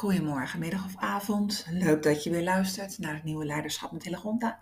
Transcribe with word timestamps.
Goedemorgen, 0.00 0.58
middag 0.58 0.84
of 0.84 0.96
avond. 0.96 1.66
Leuk 1.70 2.02
dat 2.02 2.24
je 2.24 2.30
weer 2.30 2.42
luistert 2.42 2.98
naar 2.98 3.14
het 3.14 3.24
nieuwe 3.24 3.44
Leiderschap 3.44 3.92
met 3.92 4.02
Hillegonda. 4.02 4.58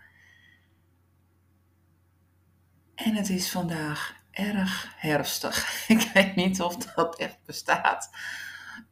En 2.94 3.14
het 3.14 3.28
is 3.28 3.51
vandaag 3.51 4.16
erg 4.30 4.92
herfstig. 4.96 5.66
Ik 5.89 6.10
weet 6.14 6.35
niet 6.35 6.60
of 6.60 6.76
dat 6.76 7.19
echt 7.19 7.39
bestaat, 7.44 8.11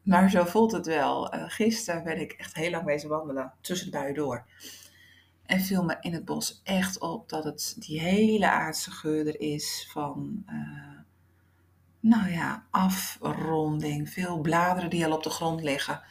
maar 0.01 0.29
zo 0.29 0.45
voelt 0.45 0.71
het 0.71 0.85
wel. 0.85 1.35
Uh, 1.35 1.43
gisteren 1.47 2.03
ben 2.03 2.21
ik 2.21 2.31
echt 2.31 2.55
heel 2.55 2.71
lang 2.71 2.85
bezig 2.85 3.09
wandelen, 3.09 3.53
tussen 3.61 3.91
de 3.91 3.97
buien 3.97 4.15
door. 4.15 4.45
En 5.45 5.61
viel 5.61 5.83
me 5.83 5.97
in 5.99 6.13
het 6.13 6.25
bos 6.25 6.61
echt 6.63 6.99
op 6.99 7.29
dat 7.29 7.43
het 7.43 7.75
die 7.77 7.99
hele 7.99 8.49
aardse 8.49 8.91
geur 8.91 9.27
er 9.27 9.39
is 9.39 9.87
van... 9.91 10.43
Uh, 10.49 10.99
nou 11.99 12.31
ja, 12.31 12.65
afronding. 12.71 14.09
Veel 14.09 14.39
bladeren 14.39 14.89
die 14.89 15.05
al 15.05 15.15
op 15.15 15.23
de 15.23 15.29
grond 15.29 15.63
liggen. 15.63 16.01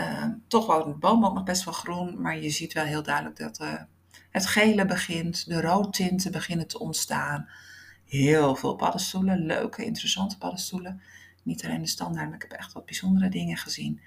Uh, 0.00 0.24
toch 0.46 0.66
wordt 0.66 0.86
de 0.86 0.92
boom 0.92 1.24
ook 1.24 1.34
nog 1.34 1.44
best 1.44 1.64
wel 1.64 1.74
groen, 1.74 2.20
maar 2.20 2.38
je 2.38 2.50
ziet 2.50 2.72
wel 2.72 2.84
heel 2.84 3.02
duidelijk 3.02 3.36
dat 3.36 3.60
uh, 3.60 3.82
het 4.30 4.46
gele 4.46 4.84
begint, 4.84 5.46
de 5.46 5.60
roodtinten 5.60 6.32
beginnen 6.32 6.66
te 6.66 6.78
ontstaan. 6.78 7.48
Heel 8.04 8.56
veel 8.56 8.74
paddenstoelen, 8.74 9.46
leuke, 9.46 9.84
interessante 9.84 10.38
paddenstoelen. 10.38 11.02
Niet 11.42 11.64
alleen 11.64 11.80
de 11.80 11.88
standaard, 11.88 12.26
maar 12.26 12.42
ik 12.42 12.50
heb 12.50 12.58
echt 12.58 12.72
wat 12.72 12.84
bijzondere 12.84 13.28
dingen 13.28 13.56
gezien. 13.56 14.00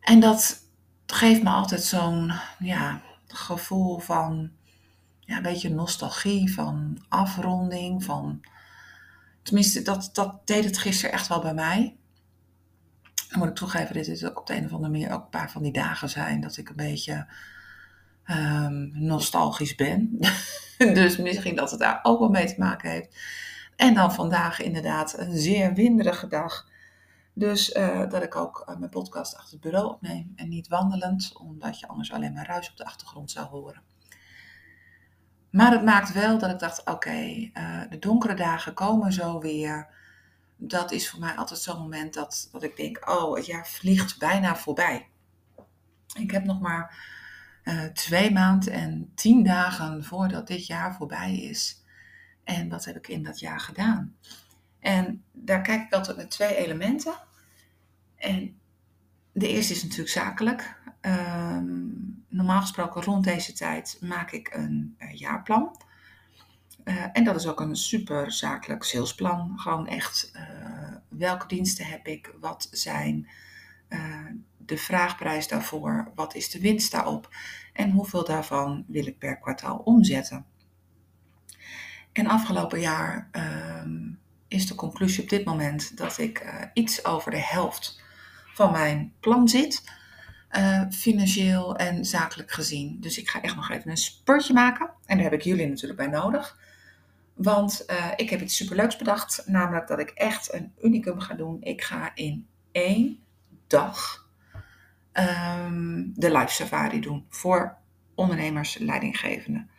En 0.00 0.20
dat 0.20 0.58
geeft 1.06 1.42
me 1.42 1.50
altijd 1.50 1.82
zo'n 1.82 2.32
ja, 2.58 3.02
gevoel 3.26 3.98
van 3.98 4.50
ja, 5.20 5.36
een 5.36 5.42
beetje 5.42 5.70
nostalgie, 5.70 6.54
van 6.54 7.04
afronding, 7.08 8.04
van 8.04 8.42
Tenminste, 9.42 9.82
dat, 9.82 10.10
dat 10.12 10.46
deed 10.46 10.64
het 10.64 10.78
gisteren 10.78 11.12
echt 11.12 11.28
wel 11.28 11.40
bij 11.40 11.54
mij. 11.54 11.96
Dan 13.32 13.40
moet 13.40 13.50
ik 13.50 13.54
toegeven, 13.54 13.94
dit 13.94 14.08
is 14.08 14.24
ook 14.24 14.40
op 14.40 14.46
de 14.46 14.56
een 14.56 14.64
of 14.64 14.72
andere 14.72 14.92
manier 14.92 15.12
ook 15.12 15.22
een 15.22 15.28
paar 15.28 15.50
van 15.50 15.62
die 15.62 15.72
dagen 15.72 16.08
zijn 16.08 16.40
dat 16.40 16.56
ik 16.56 16.68
een 16.68 16.76
beetje 16.76 17.26
um, 18.26 18.90
nostalgisch 18.94 19.74
ben. 19.74 20.18
dus 20.78 21.16
misschien 21.16 21.56
dat 21.56 21.70
het 21.70 21.80
daar 21.80 22.00
ook 22.02 22.18
wel 22.18 22.28
mee 22.28 22.46
te 22.46 22.54
maken 22.58 22.90
heeft. 22.90 23.16
En 23.76 23.94
dan 23.94 24.12
vandaag 24.12 24.60
inderdaad 24.60 25.18
een 25.18 25.36
zeer 25.36 25.74
winderige 25.74 26.28
dag. 26.28 26.68
Dus 27.34 27.74
uh, 27.74 28.08
dat 28.08 28.22
ik 28.22 28.36
ook 28.36 28.66
uh, 28.68 28.76
mijn 28.76 28.90
podcast 28.90 29.36
achter 29.36 29.52
het 29.52 29.60
bureau 29.60 29.86
opneem 29.86 30.32
en 30.36 30.48
niet 30.48 30.68
wandelend, 30.68 31.32
omdat 31.38 31.80
je 31.80 31.88
anders 31.88 32.12
alleen 32.12 32.32
maar 32.32 32.46
ruis 32.46 32.70
op 32.70 32.76
de 32.76 32.84
achtergrond 32.84 33.30
zou 33.30 33.46
horen. 33.46 33.82
Maar 35.50 35.72
het 35.72 35.84
maakt 35.84 36.12
wel 36.12 36.38
dat 36.38 36.50
ik 36.50 36.58
dacht, 36.58 36.86
oké, 36.86 37.50
uh, 37.54 37.80
de 37.90 37.98
donkere 37.98 38.34
dagen 38.34 38.74
komen 38.74 39.12
zo 39.12 39.40
weer. 39.40 40.00
Dat 40.64 40.92
is 40.92 41.10
voor 41.10 41.20
mij 41.20 41.34
altijd 41.34 41.60
zo'n 41.60 41.78
moment 41.78 42.14
dat, 42.14 42.48
dat 42.52 42.62
ik 42.62 42.76
denk, 42.76 43.10
oh, 43.10 43.36
het 43.36 43.46
jaar 43.46 43.68
vliegt 43.68 44.18
bijna 44.18 44.56
voorbij. 44.56 45.08
Ik 46.14 46.30
heb 46.30 46.44
nog 46.44 46.60
maar 46.60 47.10
uh, 47.64 47.84
twee 47.84 48.32
maanden 48.32 48.72
en 48.72 49.12
tien 49.14 49.44
dagen 49.44 50.04
voordat 50.04 50.46
dit 50.46 50.66
jaar 50.66 50.94
voorbij 50.94 51.36
is. 51.36 51.82
En 52.44 52.68
wat 52.68 52.84
heb 52.84 52.96
ik 52.96 53.08
in 53.08 53.22
dat 53.22 53.38
jaar 53.40 53.60
gedaan? 53.60 54.16
En 54.78 55.24
daar 55.32 55.62
kijk 55.62 55.82
ik 55.82 55.92
altijd 55.92 56.16
met 56.16 56.30
twee 56.30 56.56
elementen. 56.56 57.14
En 58.16 58.60
de 59.32 59.48
eerste 59.48 59.72
is 59.72 59.82
natuurlijk 59.82 60.10
zakelijk. 60.10 60.80
Um, 61.00 62.24
normaal 62.28 62.60
gesproken 62.60 63.02
rond 63.02 63.24
deze 63.24 63.52
tijd 63.52 63.96
maak 64.00 64.30
ik 64.30 64.54
een 64.54 64.96
uh, 64.98 65.14
jaarplan. 65.14 65.76
Uh, 66.84 67.04
en 67.12 67.24
dat 67.24 67.36
is 67.36 67.46
ook 67.46 67.60
een 67.60 67.76
super 67.76 68.32
zakelijk 68.32 68.82
salesplan. 68.82 69.52
Gewoon 69.58 69.86
echt 69.86 70.32
uh, 70.36 70.96
welke 71.08 71.46
diensten 71.46 71.86
heb 71.86 72.06
ik, 72.06 72.34
wat 72.40 72.68
zijn 72.70 73.28
de 74.56 74.76
vraagprijs 74.76 75.48
daarvoor, 75.48 76.10
wat 76.14 76.34
is 76.34 76.50
de 76.50 76.60
winst 76.60 76.92
daarop 76.92 77.28
en 77.72 77.90
hoeveel 77.90 78.24
daarvan 78.24 78.84
wil 78.86 79.06
ik 79.06 79.18
per 79.18 79.38
kwartaal 79.38 79.76
omzetten. 79.76 80.44
En 82.12 82.26
afgelopen 82.26 82.80
jaar 82.80 83.28
ehm, 83.32 84.10
is 84.48 84.66
de 84.66 84.74
conclusie 84.74 85.22
op 85.22 85.28
dit 85.28 85.44
moment 85.44 85.96
dat 85.96 86.18
ik 86.18 86.46
iets 86.74 87.04
over 87.04 87.30
de 87.30 87.42
helft 87.42 88.00
van 88.54 88.72
mijn 88.72 89.12
plan 89.20 89.48
zit. 89.48 89.82
Financieel 90.90 91.76
en 91.76 92.04
zakelijk 92.04 92.50
gezien. 92.50 93.00
Dus 93.00 93.18
ik 93.18 93.28
ga 93.28 93.42
echt 93.42 93.56
nog 93.56 93.70
even 93.70 93.90
een 93.90 93.96
spurtje 93.96 94.52
maken. 94.52 94.90
En 95.06 95.16
daar 95.16 95.30
heb 95.30 95.40
ik 95.40 95.42
jullie 95.42 95.68
natuurlijk 95.68 95.98
bij 95.98 96.08
nodig. 96.08 96.58
Want 97.34 97.84
uh, 97.90 98.06
ik 98.16 98.30
heb 98.30 98.40
iets 98.40 98.56
superleuks 98.56 98.96
bedacht. 98.96 99.42
Namelijk 99.46 99.88
dat 99.88 99.98
ik 99.98 100.10
echt 100.10 100.54
een 100.54 100.72
unicum 100.82 101.20
ga 101.20 101.34
doen. 101.34 101.56
Ik 101.60 101.82
ga 101.82 102.10
in 102.14 102.46
één 102.72 103.18
dag 103.66 104.28
um, 105.12 106.12
de 106.14 106.32
live 106.32 106.52
safari 106.52 107.00
doen. 107.00 107.26
Voor 107.28 107.76
ondernemers, 108.14 108.78
leidinggevenden. 108.78 109.70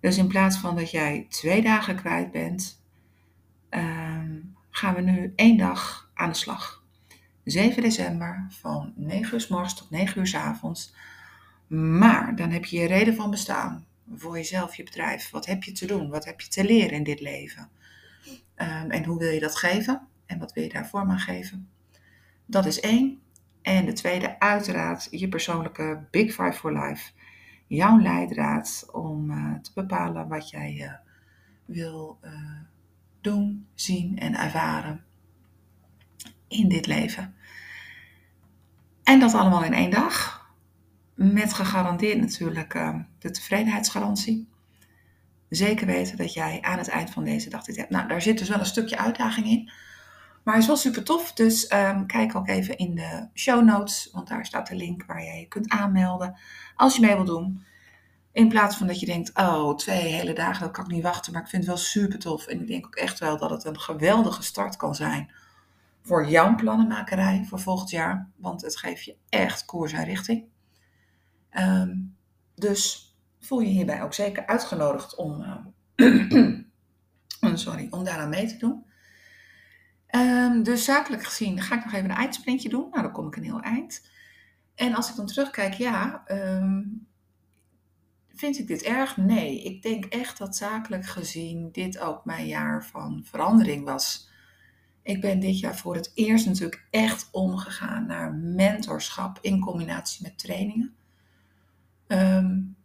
Dus 0.00 0.18
in 0.18 0.28
plaats 0.28 0.58
van 0.58 0.76
dat 0.76 0.90
jij 0.90 1.26
twee 1.28 1.62
dagen 1.62 1.96
kwijt 1.96 2.30
bent, 2.30 2.82
um, 3.70 4.56
gaan 4.70 4.94
we 4.94 5.00
nu 5.00 5.32
één 5.36 5.56
dag 5.56 6.10
aan 6.14 6.28
de 6.28 6.36
slag. 6.36 6.82
7 7.44 7.82
december 7.82 8.46
van 8.48 8.92
9 8.96 9.34
uur 9.34 9.40
s 9.40 9.48
morgens 9.48 9.74
tot 9.74 9.90
9 9.90 10.20
uur 10.20 10.26
s 10.26 10.34
avonds. 10.34 10.94
Maar 11.66 12.36
dan 12.36 12.50
heb 12.50 12.64
je 12.64 12.78
je 12.78 12.86
reden 12.86 13.14
van 13.14 13.30
bestaan 13.30 13.86
voor 14.16 14.36
jezelf, 14.36 14.74
je 14.74 14.82
bedrijf. 14.82 15.30
Wat 15.30 15.46
heb 15.46 15.62
je 15.62 15.72
te 15.72 15.86
doen? 15.86 16.08
Wat 16.08 16.24
heb 16.24 16.40
je 16.40 16.48
te 16.48 16.64
leren 16.64 16.96
in 16.96 17.04
dit 17.04 17.20
leven? 17.20 17.68
Um, 18.56 18.90
en 18.90 19.04
hoe 19.04 19.18
wil 19.18 19.30
je 19.30 19.40
dat 19.40 19.56
geven? 19.56 20.06
En 20.26 20.38
wat 20.38 20.52
wil 20.52 20.62
je 20.62 20.68
daarvoor 20.68 21.06
maar 21.06 21.20
geven? 21.20 21.68
Dat 22.46 22.66
is 22.66 22.80
één. 22.80 23.20
En 23.62 23.84
de 23.84 23.92
tweede, 23.92 24.38
uiteraard, 24.38 25.08
je 25.10 25.28
persoonlijke 25.28 26.06
Big 26.10 26.34
Five 26.34 26.52
for 26.52 26.78
Life. 26.78 27.12
Jouw 27.66 28.00
leidraad 28.00 28.88
om 28.92 29.30
uh, 29.30 29.54
te 29.54 29.70
bepalen 29.74 30.28
wat 30.28 30.50
jij 30.50 30.74
uh, 30.74 30.92
wil 31.64 32.18
uh, 32.24 32.30
doen, 33.20 33.66
zien 33.74 34.18
en 34.18 34.34
ervaren 34.34 35.04
in 36.48 36.68
dit 36.68 36.86
leven. 36.86 37.34
En 39.02 39.20
dat 39.20 39.34
allemaal 39.34 39.64
in 39.64 39.74
één 39.74 39.90
dag. 39.90 40.43
Met 41.14 41.52
gegarandeerd 41.52 42.20
natuurlijk 42.20 42.74
uh, 42.74 42.94
de 43.18 43.30
tevredenheidsgarantie. 43.30 44.48
Zeker 45.48 45.86
weten 45.86 46.16
dat 46.16 46.32
jij 46.32 46.58
aan 46.62 46.78
het 46.78 46.88
eind 46.88 47.10
van 47.10 47.24
deze 47.24 47.50
dag 47.50 47.64
dit 47.64 47.76
hebt. 47.76 47.90
Nou, 47.90 48.08
daar 48.08 48.22
zit 48.22 48.38
dus 48.38 48.48
wel 48.48 48.58
een 48.58 48.66
stukje 48.66 48.98
uitdaging 48.98 49.46
in. 49.46 49.70
Maar 50.42 50.54
hij 50.54 50.62
is 50.62 50.68
wel 50.68 50.76
super 50.76 51.04
tof. 51.04 51.32
Dus 51.32 51.72
um, 51.72 52.06
kijk 52.06 52.34
ook 52.34 52.48
even 52.48 52.76
in 52.76 52.94
de 52.94 53.28
show 53.34 53.64
notes. 53.64 54.08
Want 54.12 54.28
daar 54.28 54.46
staat 54.46 54.68
de 54.68 54.74
link 54.76 55.04
waar 55.06 55.24
jij 55.24 55.40
je 55.40 55.48
kunt 55.48 55.68
aanmelden. 55.68 56.38
Als 56.76 56.94
je 56.94 57.00
mee 57.00 57.14
wilt 57.14 57.26
doen. 57.26 57.64
In 58.32 58.48
plaats 58.48 58.76
van 58.76 58.86
dat 58.86 59.00
je 59.00 59.06
denkt, 59.06 59.38
oh, 59.38 59.76
twee 59.76 60.12
hele 60.12 60.32
dagen, 60.32 60.62
dat 60.62 60.72
kan 60.72 60.84
ik 60.84 60.90
niet 60.90 61.02
wachten. 61.02 61.32
Maar 61.32 61.42
ik 61.42 61.48
vind 61.48 61.62
het 61.62 61.72
wel 61.72 61.82
super 61.82 62.18
tof. 62.18 62.46
En 62.46 62.60
ik 62.60 62.66
denk 62.66 62.86
ook 62.86 62.94
echt 62.94 63.18
wel 63.18 63.38
dat 63.38 63.50
het 63.50 63.64
een 63.64 63.80
geweldige 63.80 64.42
start 64.42 64.76
kan 64.76 64.94
zijn 64.94 65.30
voor 66.02 66.28
jouw 66.28 66.54
plannenmakerij 66.54 67.44
voor 67.48 67.60
volgend 67.60 67.90
jaar. 67.90 68.28
Want 68.36 68.62
het 68.62 68.76
geeft 68.76 69.04
je 69.04 69.16
echt 69.28 69.64
koers 69.64 69.92
en 69.92 70.04
richting. 70.04 70.44
Um, 71.58 72.16
dus 72.54 73.14
voel 73.40 73.60
je 73.60 73.68
hierbij 73.68 74.02
ook 74.02 74.14
zeker 74.14 74.46
uitgenodigd 74.46 75.14
om, 75.14 75.44
uh, 77.40 77.54
sorry, 77.54 77.86
om 77.90 78.04
daaraan 78.04 78.28
mee 78.28 78.46
te 78.46 78.56
doen. 78.56 78.84
Um, 80.10 80.62
dus 80.62 80.84
zakelijk 80.84 81.24
gezien 81.24 81.60
ga 81.60 81.76
ik 81.76 81.84
nog 81.84 81.94
even 81.94 82.10
een 82.10 82.16
eindsprintje 82.16 82.68
doen. 82.68 82.88
Nou, 82.90 83.02
dan 83.02 83.12
kom 83.12 83.26
ik 83.26 83.36
een 83.36 83.42
heel 83.42 83.60
eind. 83.60 84.08
En 84.74 84.94
als 84.94 85.10
ik 85.10 85.16
dan 85.16 85.26
terugkijk, 85.26 85.74
ja, 85.74 86.22
vind 88.34 88.58
ik 88.58 88.66
dit 88.66 88.82
erg? 88.82 89.16
Nee, 89.16 89.62
ik 89.62 89.82
denk 89.82 90.04
echt 90.04 90.38
dat 90.38 90.56
zakelijk 90.56 91.06
gezien 91.06 91.68
dit 91.72 91.98
ook 91.98 92.24
mijn 92.24 92.46
jaar 92.46 92.84
van 92.84 93.22
verandering 93.24 93.84
was. 93.84 94.28
Ik 95.02 95.20
ben 95.20 95.40
dit 95.40 95.58
jaar 95.58 95.76
voor 95.76 95.94
het 95.94 96.10
eerst 96.14 96.46
natuurlijk 96.46 96.86
echt 96.90 97.28
omgegaan 97.30 98.06
naar 98.06 98.34
mentorschap 98.34 99.38
in 99.40 99.60
combinatie 99.60 100.22
met 100.22 100.38
trainingen. 100.38 100.94
Um, 102.08 102.76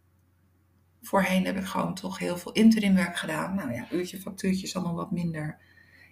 voorheen 1.02 1.44
heb 1.44 1.56
ik 1.56 1.64
gewoon 1.64 1.94
toch 1.94 2.18
heel 2.18 2.36
veel 2.38 2.52
interimwerk 2.52 3.16
gedaan. 3.16 3.54
Nou 3.54 3.72
ja, 3.72 3.86
uurtje, 3.90 4.20
factuurtje 4.20 4.66
is 4.66 4.76
allemaal 4.76 4.94
wat 4.94 5.10
minder 5.10 5.58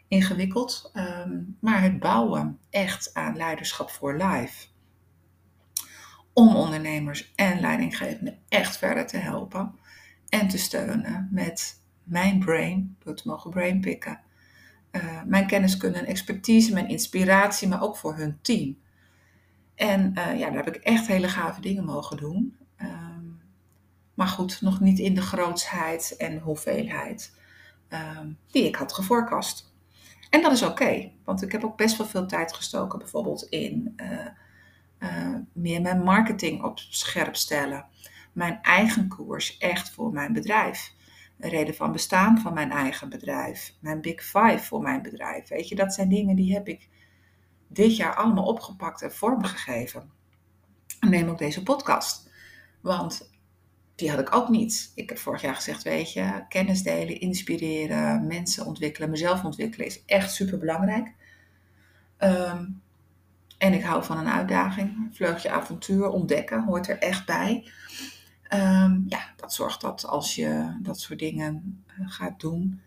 ingewikkeld. 0.08 0.90
Um, 0.94 1.56
maar 1.60 1.82
het 1.82 1.98
bouwen 1.98 2.58
echt 2.70 3.14
aan 3.14 3.36
leiderschap 3.36 3.90
voor 3.90 4.16
life. 4.16 4.66
Om 6.32 6.56
ondernemers 6.56 7.32
en 7.34 7.60
leidinggevenden 7.60 8.38
echt 8.48 8.76
verder 8.76 9.06
te 9.06 9.16
helpen. 9.16 9.74
En 10.28 10.48
te 10.48 10.58
steunen 10.58 11.28
met 11.30 11.82
mijn 12.02 12.38
brain, 12.38 12.96
door 12.98 13.14
te 13.14 13.28
mogen 13.28 13.50
brainpicken 13.50 14.20
uh, 14.92 15.22
mijn 15.26 15.46
kenniskunde 15.46 15.98
en 15.98 16.06
expertise, 16.06 16.72
mijn 16.72 16.88
inspiratie, 16.88 17.68
maar 17.68 17.82
ook 17.82 17.96
voor 17.96 18.16
hun 18.16 18.38
team. 18.42 18.78
En 19.74 20.12
uh, 20.18 20.38
ja, 20.38 20.50
daar 20.50 20.64
heb 20.64 20.74
ik 20.76 20.82
echt 20.82 21.06
hele 21.06 21.28
gave 21.28 21.60
dingen 21.60 21.84
mogen 21.84 22.16
doen. 22.16 22.56
Maar 24.18 24.28
goed, 24.28 24.60
nog 24.60 24.80
niet 24.80 24.98
in 24.98 25.14
de 25.14 25.22
grootsheid 25.22 26.16
en 26.16 26.38
hoeveelheid 26.38 27.34
um, 27.88 28.38
die 28.50 28.64
ik 28.64 28.76
had 28.76 28.92
gevoorkast. 28.92 29.74
En 30.30 30.42
dat 30.42 30.52
is 30.52 30.62
oké, 30.62 31.12
want 31.24 31.42
ik 31.42 31.52
heb 31.52 31.64
ook 31.64 31.76
best 31.76 31.96
wel 31.96 32.06
veel 32.06 32.26
tijd 32.26 32.52
gestoken, 32.52 32.98
bijvoorbeeld 32.98 33.42
in 33.42 33.94
uh, 33.96 34.26
uh, 34.98 35.34
meer 35.52 35.80
mijn 35.80 36.02
marketing 36.02 36.62
op 36.62 36.78
scherp 36.78 37.36
stellen. 37.36 37.86
Mijn 38.32 38.58
eigen 38.62 39.08
koers 39.08 39.58
echt 39.58 39.90
voor 39.90 40.12
mijn 40.12 40.32
bedrijf. 40.32 40.94
Een 41.38 41.50
reden 41.50 41.74
van 41.74 41.92
bestaan 41.92 42.38
van 42.38 42.54
mijn 42.54 42.70
eigen 42.70 43.08
bedrijf. 43.08 43.74
Mijn 43.80 44.00
big 44.00 44.22
five 44.22 44.58
voor 44.58 44.82
mijn 44.82 45.02
bedrijf. 45.02 45.48
Weet 45.48 45.68
je, 45.68 45.74
dat 45.74 45.94
zijn 45.94 46.08
dingen 46.08 46.36
die 46.36 46.54
heb 46.54 46.68
ik 46.68 46.88
dit 47.68 47.96
jaar 47.96 48.14
allemaal 48.14 48.44
opgepakt 48.44 49.02
en 49.02 49.12
vormgegeven. 49.12 50.10
En 51.00 51.10
neem 51.10 51.28
ook 51.28 51.38
deze 51.38 51.62
podcast. 51.62 52.30
Want 52.80 53.36
die 53.98 54.10
had 54.10 54.18
ik 54.18 54.34
ook 54.34 54.48
niet. 54.48 54.92
Ik 54.94 55.08
heb 55.08 55.18
vorig 55.18 55.42
jaar 55.42 55.54
gezegd, 55.54 55.82
weet 55.82 56.12
je, 56.12 56.44
kennis 56.48 56.82
delen, 56.82 57.20
inspireren, 57.20 58.26
mensen 58.26 58.66
ontwikkelen, 58.66 59.10
mezelf 59.10 59.44
ontwikkelen 59.44 59.86
is 59.86 60.04
echt 60.06 60.32
super 60.32 60.58
belangrijk. 60.58 61.12
Ehm, 62.16 62.64
en 63.58 63.72
ik 63.72 63.82
hou 63.82 64.04
van 64.04 64.18
een 64.18 64.28
uitdaging. 64.28 65.08
Vleugje 65.12 65.50
avontuur, 65.50 66.08
ontdekken, 66.08 66.64
hoort 66.64 66.88
er 66.88 66.98
echt 66.98 67.26
bij. 67.26 67.70
Ehm, 68.42 69.00
ja, 69.06 69.32
dat 69.36 69.54
zorgt 69.54 69.80
dat 69.80 70.06
als 70.06 70.34
je 70.34 70.78
dat 70.82 71.00
soort 71.00 71.18
dingen 71.18 71.82
eh, 71.86 72.10
gaat 72.10 72.40
doen, 72.40 72.80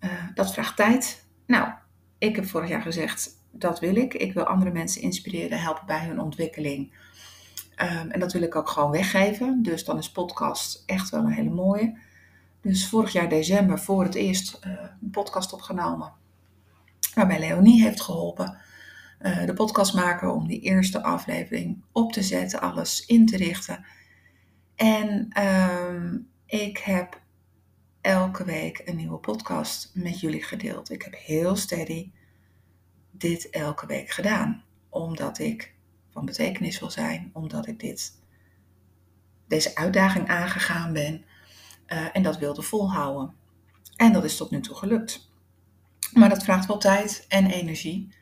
uh, 0.00 0.10
dat 0.34 0.52
vraagt 0.52 0.76
tijd. 0.76 1.26
Nou, 1.46 1.72
ik 2.18 2.36
heb 2.36 2.46
vorig 2.46 2.68
jaar 2.68 2.82
gezegd, 2.82 3.30
dat 3.50 3.80
wil 3.80 3.96
ik. 3.96 4.14
Ik 4.14 4.32
wil 4.32 4.44
andere 4.44 4.70
mensen 4.70 5.02
inspireren, 5.02 5.60
helpen 5.60 5.86
bij 5.86 6.06
hun 6.06 6.20
ontwikkeling. 6.20 6.92
Ehm, 7.76 8.10
en 8.10 8.20
dat 8.20 8.32
wil 8.32 8.42
ik 8.42 8.56
ook 8.56 8.68
gewoon 8.68 8.90
weggeven. 8.90 9.62
Dus 9.62 9.84
dan 9.84 9.98
is 9.98 10.10
podcast 10.10 10.82
echt 10.86 11.10
wel 11.10 11.20
een 11.20 11.32
hele 11.32 11.50
mooie. 11.50 11.98
Dus 12.60 12.88
vorig 12.88 13.12
jaar 13.12 13.28
december 13.28 13.78
voor 13.78 14.04
het 14.04 14.14
eerst 14.14 14.60
uh, 14.66 14.72
een 15.02 15.10
podcast 15.10 15.52
opgenomen. 15.52 16.12
Waarbij 17.14 17.38
Leonie 17.38 17.82
heeft 17.82 18.00
geholpen. 18.00 18.58
Uh, 19.20 19.44
de 19.46 19.54
podcast 19.54 19.94
maken 19.94 20.34
om 20.34 20.48
die 20.48 20.60
eerste 20.60 21.02
aflevering 21.02 21.82
op 21.92 22.12
te 22.12 22.22
zetten, 22.22 22.60
alles 22.60 23.06
in 23.06 23.26
te 23.26 23.36
richten. 23.36 23.84
En 24.74 25.26
ehm, 25.28 26.18
ik 26.46 26.78
heb 26.78 27.22
elke 28.00 28.44
week 28.44 28.82
een 28.84 28.96
nieuwe 28.96 29.18
podcast 29.18 29.90
met 29.94 30.20
jullie 30.20 30.42
gedeeld. 30.42 30.90
Ik 30.90 31.02
heb 31.02 31.14
heel 31.16 31.56
steady 31.56 32.12
dit 33.10 33.50
elke 33.50 33.86
week 33.86 34.10
gedaan. 34.10 34.64
Omdat 34.88 35.38
ik 35.38 35.73
van 36.14 36.24
betekenis 36.24 36.80
wil 36.80 36.90
zijn, 36.90 37.30
omdat 37.32 37.66
ik 37.66 37.80
dit, 37.80 38.12
deze 39.48 39.76
uitdaging 39.76 40.28
aangegaan 40.28 40.92
ben 40.92 41.24
uh, 41.86 42.06
en 42.12 42.22
dat 42.22 42.38
wilde 42.38 42.62
volhouden. 42.62 43.34
En 43.96 44.12
dat 44.12 44.24
is 44.24 44.36
tot 44.36 44.50
nu 44.50 44.60
toe 44.60 44.76
gelukt. 44.76 45.32
Maar 46.12 46.28
dat 46.28 46.44
vraagt 46.44 46.66
wel 46.66 46.78
tijd 46.78 47.24
en 47.28 47.46
energie. 47.46 48.14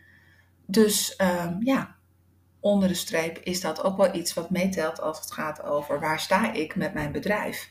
Dus 0.67 1.15
uh, 1.19 1.51
ja, 1.61 1.97
onder 2.61 2.89
de 2.89 2.95
streep 2.95 3.39
is 3.39 3.61
dat 3.61 3.83
ook 3.83 3.97
wel 3.97 4.15
iets 4.15 4.35
wat 4.35 4.51
meetelt 4.51 5.01
als 5.01 5.21
het 5.21 5.33
gaat 5.33 5.63
over 5.63 6.01
waar 6.01 6.21
sta 6.21 6.53
ik 6.53 6.77
met 6.77 6.95
mijn 6.95 7.13
bedrijf. 7.13 7.71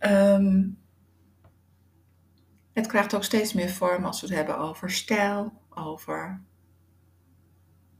Um, 0.00 0.78
het 2.72 2.86
krijgt 2.86 3.14
ook 3.14 3.24
steeds 3.24 3.52
meer 3.52 3.70
vorm 3.70 4.04
als 4.04 4.20
we 4.20 4.26
het 4.26 4.36
hebben 4.36 4.58
over 4.58 4.90
stijl, 4.90 5.52
over 5.70 6.42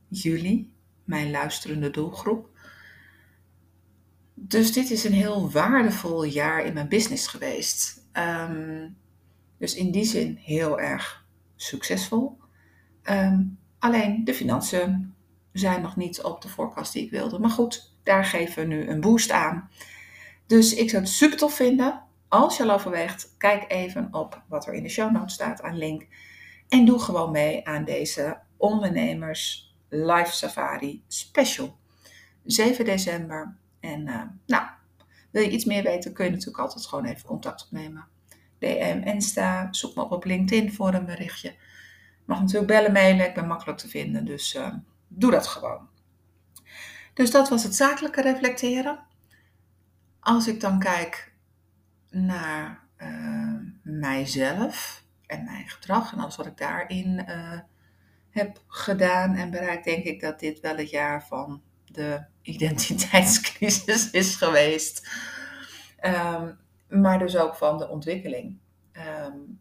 jullie, 0.09 0.76
mijn 1.07 1.31
luisterende 1.31 1.91
doelgroep. 1.91 2.49
Dus 4.35 4.73
dit 4.73 4.91
is 4.91 5.05
een 5.05 5.13
heel 5.13 5.51
waardevol 5.51 6.25
jaar 6.25 6.65
in 6.65 6.75
mijn 6.75 6.89
business 6.89 7.27
geweest. 7.27 8.09
Um, 8.13 8.97
dus 9.59 9.75
in 9.75 9.91
die 9.91 10.05
zin 10.05 10.37
heel 10.37 10.81
erg 10.81 11.27
succesvol. 11.57 12.39
Um, 13.11 13.59
alleen 13.79 14.25
de 14.25 14.35
financiën 14.35 15.15
zijn 15.53 15.83
nog 15.83 15.97
niet 15.97 16.23
op 16.23 16.43
de 16.43 16.49
voorkast 16.49 16.93
die 16.93 17.05
ik 17.05 17.11
wilde. 17.11 17.39
Maar 17.39 17.51
goed, 17.51 17.95
daar 18.03 18.25
geven 18.25 18.63
we 18.63 18.75
nu 18.75 18.89
een 18.89 19.01
boost 19.01 19.31
aan. 19.31 19.71
Dus 20.47 20.75
ik 20.75 20.91
zou 20.91 21.03
het 21.03 21.13
super 21.13 21.39
tof 21.39 21.55
vinden. 21.55 22.03
Als 22.29 22.57
je 22.57 22.63
al 22.63 22.71
overweegt, 22.71 23.35
kijk 23.39 23.65
even 23.73 24.09
op 24.11 24.43
wat 24.49 24.67
er 24.67 24.75
in 24.75 24.83
de 24.83 24.89
show 24.89 25.13
notes 25.13 25.35
staat 25.35 25.63
aan 25.63 25.79
link. 25.79 26.07
En 26.69 26.85
doe 26.85 26.99
gewoon 26.99 27.31
mee 27.31 27.67
aan 27.67 27.85
deze 27.85 28.39
ondernemers 28.57 29.75
live 29.89 30.33
safari 30.33 31.03
special. 31.09 31.79
7 32.45 32.85
december. 32.85 33.57
En 33.81 34.07
uh, 34.07 34.23
nou, 34.47 34.67
wil 35.31 35.43
je 35.43 35.51
iets 35.51 35.65
meer 35.65 35.83
weten, 35.83 36.13
kun 36.13 36.25
je 36.25 36.31
natuurlijk 36.31 36.59
altijd 36.59 36.87
gewoon 36.87 37.05
even 37.05 37.27
contact 37.27 37.65
opnemen. 37.65 38.07
DM, 38.59 39.03
Insta, 39.05 39.69
zoek 39.71 39.95
me 39.95 40.03
op 40.03 40.11
op 40.13 40.25
LinkedIn 40.25 40.73
voor 40.73 40.95
een 40.95 41.07
berichtje. 41.07 41.55
Mag 42.25 42.41
natuurlijk 42.41 42.67
bellen, 42.67 42.93
mailen, 42.93 43.27
ik 43.27 43.35
ben 43.35 43.47
makkelijk 43.47 43.79
te 43.79 43.89
vinden, 43.89 44.25
dus 44.25 44.55
uh, 44.55 44.75
doe 45.09 45.31
dat 45.31 45.47
gewoon. 45.47 45.89
Dus 47.15 47.31
dat 47.31 47.49
was 47.49 47.63
het 47.63 47.75
zakelijke 47.75 48.23
reflecteren. 48.23 49.07
Als 50.21 50.47
ik 50.47 50.61
dan 50.61 50.79
kijk 50.79 51.33
naar 52.11 52.85
uh, 52.99 53.55
mijzelf, 53.83 55.05
en 55.27 55.45
mijn 55.45 55.69
gedrag 55.69 56.13
en 56.13 56.19
alles 56.19 56.37
wat 56.37 56.47
ik 56.47 56.57
daarin 56.57 57.25
heb 58.37 58.63
gedaan 58.67 59.35
en 59.35 59.51
bereikt, 59.51 59.85
denk 59.85 60.05
ik 60.05 60.21
dat 60.21 60.41
dit 60.41 60.61
wel 60.61 60.77
het 60.77 60.91
jaar 60.91 61.27
van 61.27 61.63
de 61.85 62.25
identiteitscrisis 62.43 64.11
is 64.11 64.35
geweest. 64.35 65.09
Um, 66.05 66.59
maar 66.89 67.19
dus 67.19 67.37
ook 67.37 67.55
van 67.55 67.79
de 67.79 67.89
ontwikkeling. 67.89 68.59
Um, 68.93 69.61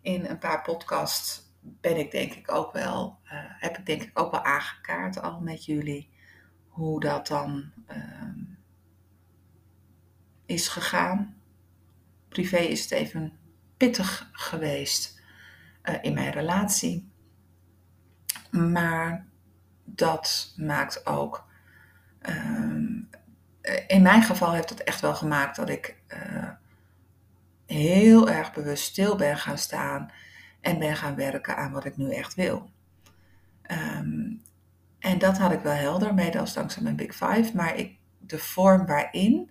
in 0.00 0.24
een 0.24 0.38
paar 0.38 0.62
podcasts 0.62 1.42
ben 1.60 1.96
ik 1.96 2.10
denk 2.10 2.34
ik 2.34 2.52
ook 2.52 2.72
wel, 2.72 3.18
uh, 3.24 3.30
heb 3.34 3.78
ik 3.78 3.86
denk 3.86 4.02
ik 4.02 4.18
ook 4.18 4.30
wel 4.30 4.44
aangekaart 4.44 5.20
al 5.20 5.40
met 5.40 5.64
jullie 5.64 6.10
hoe 6.68 7.00
dat 7.00 7.26
dan 7.26 7.72
um, 7.88 8.58
is 10.46 10.68
gegaan. 10.68 11.36
Privé 12.28 12.58
is 12.58 12.82
het 12.82 12.90
even 12.90 13.38
pittig 13.76 14.28
geweest 14.32 15.20
uh, 15.84 15.94
in 16.02 16.14
mijn 16.14 16.32
relatie. 16.32 17.10
Maar 18.56 19.26
dat 19.84 20.52
maakt 20.56 21.06
ook. 21.06 21.44
Um, 22.28 23.08
in 23.86 24.02
mijn 24.02 24.22
geval 24.22 24.52
heeft 24.52 24.70
het 24.70 24.84
echt 24.84 25.00
wel 25.00 25.14
gemaakt 25.14 25.56
dat 25.56 25.68
ik 25.68 25.96
uh, 26.08 26.48
heel 27.66 28.30
erg 28.30 28.52
bewust 28.52 28.84
stil 28.84 29.16
ben 29.16 29.36
gaan 29.38 29.58
staan 29.58 30.10
en 30.60 30.78
ben 30.78 30.96
gaan 30.96 31.14
werken 31.14 31.56
aan 31.56 31.72
wat 31.72 31.84
ik 31.84 31.96
nu 31.96 32.12
echt 32.12 32.34
wil. 32.34 32.70
Um, 33.70 34.42
en 34.98 35.18
dat 35.18 35.38
had 35.38 35.52
ik 35.52 35.60
wel 35.60 35.72
helder, 35.72 36.14
mede 36.14 36.38
als 36.38 36.54
dankzij 36.54 36.82
mijn 36.82 36.96
Big 36.96 37.14
Five. 37.14 37.50
Maar 37.54 37.76
ik, 37.76 37.98
de 38.18 38.38
vorm 38.38 38.86
waarin, 38.86 39.50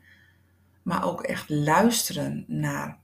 maar 0.82 1.06
ook 1.06 1.24
echt 1.24 1.50
luisteren 1.50 2.46
naar 2.48 2.98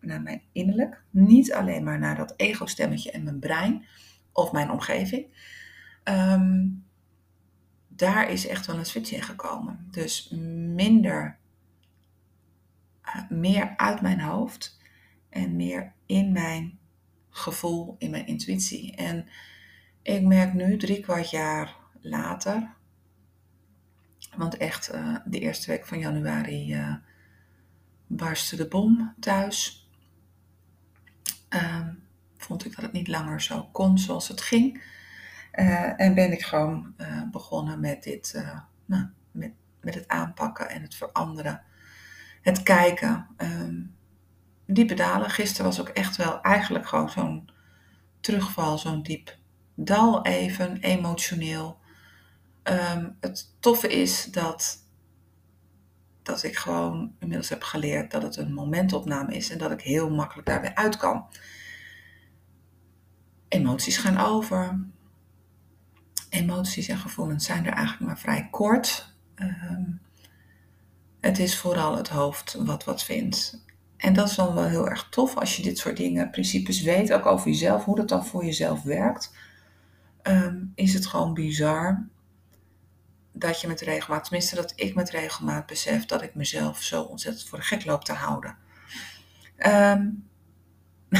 naar 0.00 0.22
mijn 0.22 0.42
innerlijk. 0.52 1.02
Niet 1.10 1.52
alleen 1.52 1.84
maar 1.84 1.98
naar 1.98 2.16
dat 2.16 2.34
ego-stemmetje 2.36 3.10
en 3.10 3.22
mijn 3.22 3.38
brein 3.38 3.86
of 4.36 4.52
mijn 4.52 4.70
omgeving. 4.70 5.26
Um, 6.04 6.84
daar 7.88 8.30
is 8.30 8.46
echt 8.46 8.66
wel 8.66 8.78
een 8.78 8.86
switch 8.86 9.12
in 9.12 9.22
gekomen. 9.22 9.88
Dus 9.90 10.28
minder, 10.74 11.38
uh, 13.04 13.30
meer 13.30 13.76
uit 13.76 14.00
mijn 14.00 14.20
hoofd 14.20 14.78
en 15.28 15.56
meer 15.56 15.92
in 16.06 16.32
mijn 16.32 16.78
gevoel, 17.30 17.96
in 17.98 18.10
mijn 18.10 18.26
intuïtie. 18.26 18.96
En 18.96 19.28
ik 20.02 20.22
merk 20.22 20.54
nu, 20.54 20.76
drie 20.76 21.00
kwart 21.00 21.30
jaar 21.30 21.76
later, 22.00 22.74
want 24.36 24.56
echt 24.56 24.94
uh, 24.94 25.16
de 25.24 25.38
eerste 25.38 25.70
week 25.70 25.86
van 25.86 25.98
januari 25.98 26.74
uh, 26.74 26.94
barstte 28.06 28.56
de 28.56 28.68
bom 28.68 29.14
thuis 29.20 29.88
uh, 31.50 31.88
vond 32.38 32.64
ik 32.64 32.74
dat 32.74 32.84
het 32.84 32.92
niet 32.92 33.08
langer 33.08 33.42
zo 33.42 33.68
kon 33.72 33.98
zoals 33.98 34.28
het 34.28 34.40
ging. 34.40 34.82
Uh, 35.52 36.00
en 36.00 36.14
ben 36.14 36.32
ik 36.32 36.42
gewoon 36.42 36.94
uh, 36.98 37.22
begonnen 37.30 37.80
met 37.80 38.02
dit, 38.02 38.32
uh, 38.36 38.58
nou, 38.84 39.06
met, 39.30 39.52
met 39.80 39.94
het 39.94 40.08
aanpakken 40.08 40.68
en 40.68 40.82
het 40.82 40.94
veranderen. 40.94 41.62
Het 42.42 42.62
kijken. 42.62 43.26
Um, 43.36 43.94
diepe 44.66 44.94
dalen. 44.94 45.30
Gisteren 45.30 45.66
was 45.66 45.80
ook 45.80 45.88
echt 45.88 46.16
wel 46.16 46.40
eigenlijk 46.40 46.86
gewoon 46.86 47.10
zo'n 47.10 47.48
terugval, 48.20 48.78
zo'n 48.78 49.02
diep 49.02 49.36
dal 49.74 50.24
even, 50.24 50.76
emotioneel. 50.80 51.78
Um, 52.62 53.16
het 53.20 53.54
toffe 53.60 53.88
is 53.88 54.24
dat, 54.24 54.78
dat 56.22 56.42
ik 56.42 56.56
gewoon 56.56 57.14
inmiddels 57.18 57.48
heb 57.48 57.62
geleerd 57.62 58.10
dat 58.10 58.22
het 58.22 58.36
een 58.36 58.52
momentopname 58.52 59.34
is 59.34 59.50
en 59.50 59.58
dat 59.58 59.70
ik 59.70 59.80
heel 59.80 60.10
makkelijk 60.10 60.48
daar 60.48 60.60
weer 60.60 60.74
uit 60.74 60.96
kan. 60.96 61.26
Emoties 63.48 63.96
gaan 63.96 64.18
over. 64.18 64.80
Emoties 66.30 66.88
en 66.88 66.98
gevoelens 66.98 67.44
zijn 67.44 67.66
er 67.66 67.72
eigenlijk 67.72 68.06
maar 68.06 68.18
vrij 68.18 68.48
kort. 68.50 69.14
Um, 69.36 70.00
het 71.20 71.38
is 71.38 71.58
vooral 71.58 71.96
het 71.96 72.08
hoofd 72.08 72.54
wat 72.58 72.84
wat 72.84 73.04
vindt. 73.04 73.64
En 73.96 74.12
dat 74.12 74.28
is 74.28 74.34
dan 74.34 74.54
wel 74.54 74.64
heel 74.64 74.88
erg 74.88 75.08
tof 75.08 75.36
als 75.36 75.56
je 75.56 75.62
dit 75.62 75.78
soort 75.78 75.96
dingen, 75.96 76.30
principes 76.30 76.82
weet, 76.82 77.12
ook 77.12 77.26
over 77.26 77.46
jezelf, 77.46 77.84
hoe 77.84 77.96
dat 77.96 78.08
dan 78.08 78.26
voor 78.26 78.44
jezelf 78.44 78.82
werkt. 78.82 79.34
ehm, 80.22 80.64
is 80.74 80.94
het 80.94 81.06
gewoon 81.06 81.34
bizar 81.34 82.06
dat 83.32 83.60
je 83.60 83.66
met 83.66 83.80
regelmaat, 83.80 84.24
tenminste 84.24 84.54
dat 84.54 84.72
ik 84.76 84.94
met 84.94 85.10
regelmaat 85.10 85.66
besef 85.66 86.04
dat 86.04 86.22
ik 86.22 86.34
mezelf 86.34 86.82
zo 86.82 87.02
ontzettend 87.02 87.48
voor 87.48 87.58
de 87.58 87.64
gek 87.64 87.84
loop 87.84 88.04
te 88.04 88.12
houden. 88.12 88.56
Ehm, 89.56 90.08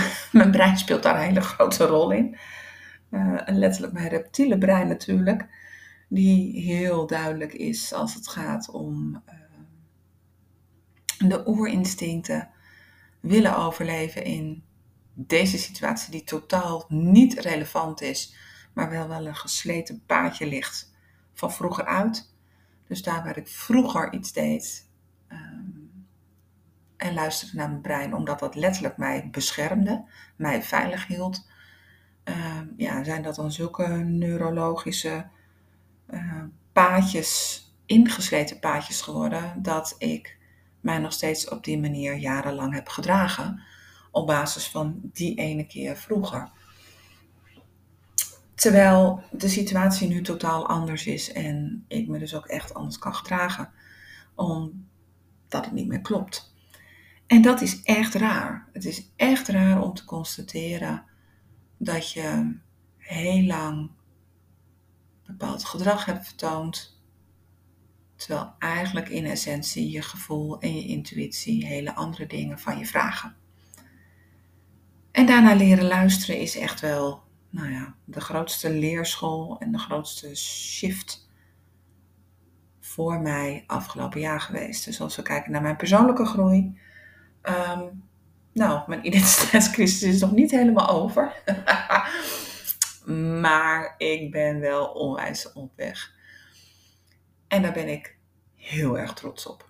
mijn 0.32 0.50
brein 0.50 0.78
speelt 0.78 1.02
daar 1.02 1.16
een 1.16 1.26
hele 1.26 1.40
grote 1.40 1.86
rol 1.86 2.10
in. 2.10 2.36
Uh, 3.10 3.40
letterlijk 3.46 3.92
mijn 3.92 4.08
reptiele 4.08 4.58
brein 4.58 4.88
natuurlijk, 4.88 5.46
die 6.08 6.60
heel 6.60 7.06
duidelijk 7.06 7.52
is 7.52 7.92
als 7.92 8.14
het 8.14 8.28
gaat 8.28 8.70
om 8.70 9.22
uh, 9.28 9.34
de 11.28 11.48
oerinstincten 11.48 12.48
willen 13.20 13.56
overleven 13.56 14.24
in 14.24 14.64
deze 15.14 15.58
situatie 15.58 16.10
die 16.10 16.24
totaal 16.24 16.84
niet 16.88 17.40
relevant 17.40 18.02
is, 18.02 18.34
maar 18.72 18.90
wel 18.90 19.08
wel 19.08 19.26
een 19.26 19.36
gesleten 19.36 20.02
paadje 20.06 20.46
ligt 20.46 20.92
van 21.32 21.52
vroeger 21.52 21.84
uit. 21.84 22.34
Dus 22.86 23.02
daar 23.02 23.24
waar 23.24 23.36
ik 23.36 23.48
vroeger 23.48 24.12
iets 24.12 24.32
deed 24.32 24.88
um, 25.28 25.65
en 26.96 27.14
luisterde 27.14 27.56
naar 27.56 27.68
mijn 27.68 27.80
brein, 27.80 28.14
omdat 28.14 28.38
dat 28.38 28.54
letterlijk 28.54 28.96
mij 28.96 29.28
beschermde, 29.30 30.04
mij 30.36 30.62
veilig 30.62 31.06
hield, 31.06 31.46
um, 32.24 32.74
ja, 32.76 33.04
zijn 33.04 33.22
dat 33.22 33.34
dan 33.34 33.52
zulke 33.52 33.86
neurologische 33.96 35.26
uh, 36.10 36.42
paadjes, 36.72 37.62
ingesleten 37.86 38.58
paadjes 38.58 39.00
geworden, 39.00 39.62
dat 39.62 39.94
ik 39.98 40.38
mij 40.80 40.98
nog 40.98 41.12
steeds 41.12 41.48
op 41.48 41.64
die 41.64 41.80
manier 41.80 42.16
jarenlang 42.16 42.74
heb 42.74 42.88
gedragen 42.88 43.62
op 44.10 44.26
basis 44.26 44.68
van 44.68 45.00
die 45.02 45.34
ene 45.34 45.66
keer 45.66 45.96
vroeger. 45.96 46.50
Terwijl 48.54 49.22
de 49.30 49.48
situatie 49.48 50.08
nu 50.08 50.22
totaal 50.22 50.68
anders 50.68 51.06
is 51.06 51.32
en 51.32 51.84
ik 51.88 52.08
me 52.08 52.18
dus 52.18 52.34
ook 52.34 52.46
echt 52.46 52.74
anders 52.74 52.98
kan 52.98 53.14
gedragen, 53.14 53.70
omdat 54.34 54.74
het 55.50 55.72
niet 55.72 55.88
meer 55.88 56.00
klopt. 56.00 56.54
En 57.26 57.42
dat 57.42 57.60
is 57.60 57.82
echt 57.82 58.14
raar. 58.14 58.68
Het 58.72 58.84
is 58.84 59.12
echt 59.16 59.48
raar 59.48 59.82
om 59.82 59.94
te 59.94 60.04
constateren 60.04 61.04
dat 61.78 62.12
je 62.12 62.56
heel 62.96 63.42
lang 63.42 63.90
bepaald 65.26 65.64
gedrag 65.64 66.04
hebt 66.04 66.26
vertoond, 66.26 67.02
terwijl 68.16 68.54
eigenlijk 68.58 69.08
in 69.08 69.24
essentie 69.24 69.90
je 69.90 70.02
gevoel 70.02 70.60
en 70.60 70.76
je 70.76 70.86
intuïtie 70.86 71.66
hele 71.66 71.94
andere 71.94 72.26
dingen 72.26 72.58
van 72.58 72.78
je 72.78 72.86
vragen. 72.86 73.36
En 75.10 75.26
daarna 75.26 75.54
leren 75.54 75.86
luisteren 75.86 76.40
is 76.40 76.56
echt 76.56 76.80
wel 76.80 77.22
nou 77.50 77.70
ja, 77.70 77.94
de 78.04 78.20
grootste 78.20 78.70
leerschool 78.70 79.58
en 79.58 79.72
de 79.72 79.78
grootste 79.78 80.34
shift 80.36 81.28
voor 82.80 83.20
mij 83.20 83.64
afgelopen 83.66 84.20
jaar 84.20 84.40
geweest. 84.40 84.84
Dus 84.84 85.00
als 85.00 85.16
we 85.16 85.22
kijken 85.22 85.52
naar 85.52 85.62
mijn 85.62 85.76
persoonlijke 85.76 86.24
groei. 86.24 86.78
Um, 87.48 88.04
nou, 88.52 88.82
mijn 88.86 89.06
identiteitscrisis 89.06 90.02
is 90.02 90.20
nog 90.20 90.32
niet 90.32 90.50
helemaal 90.50 90.88
over. 90.88 91.32
maar 93.40 93.94
ik 93.98 94.30
ben 94.30 94.60
wel 94.60 94.86
onwijs 94.86 95.52
op 95.52 95.72
weg. 95.76 96.14
En 97.48 97.62
daar 97.62 97.72
ben 97.72 97.88
ik 97.88 98.16
heel 98.54 98.98
erg 98.98 99.12
trots 99.12 99.46
op. 99.46 99.68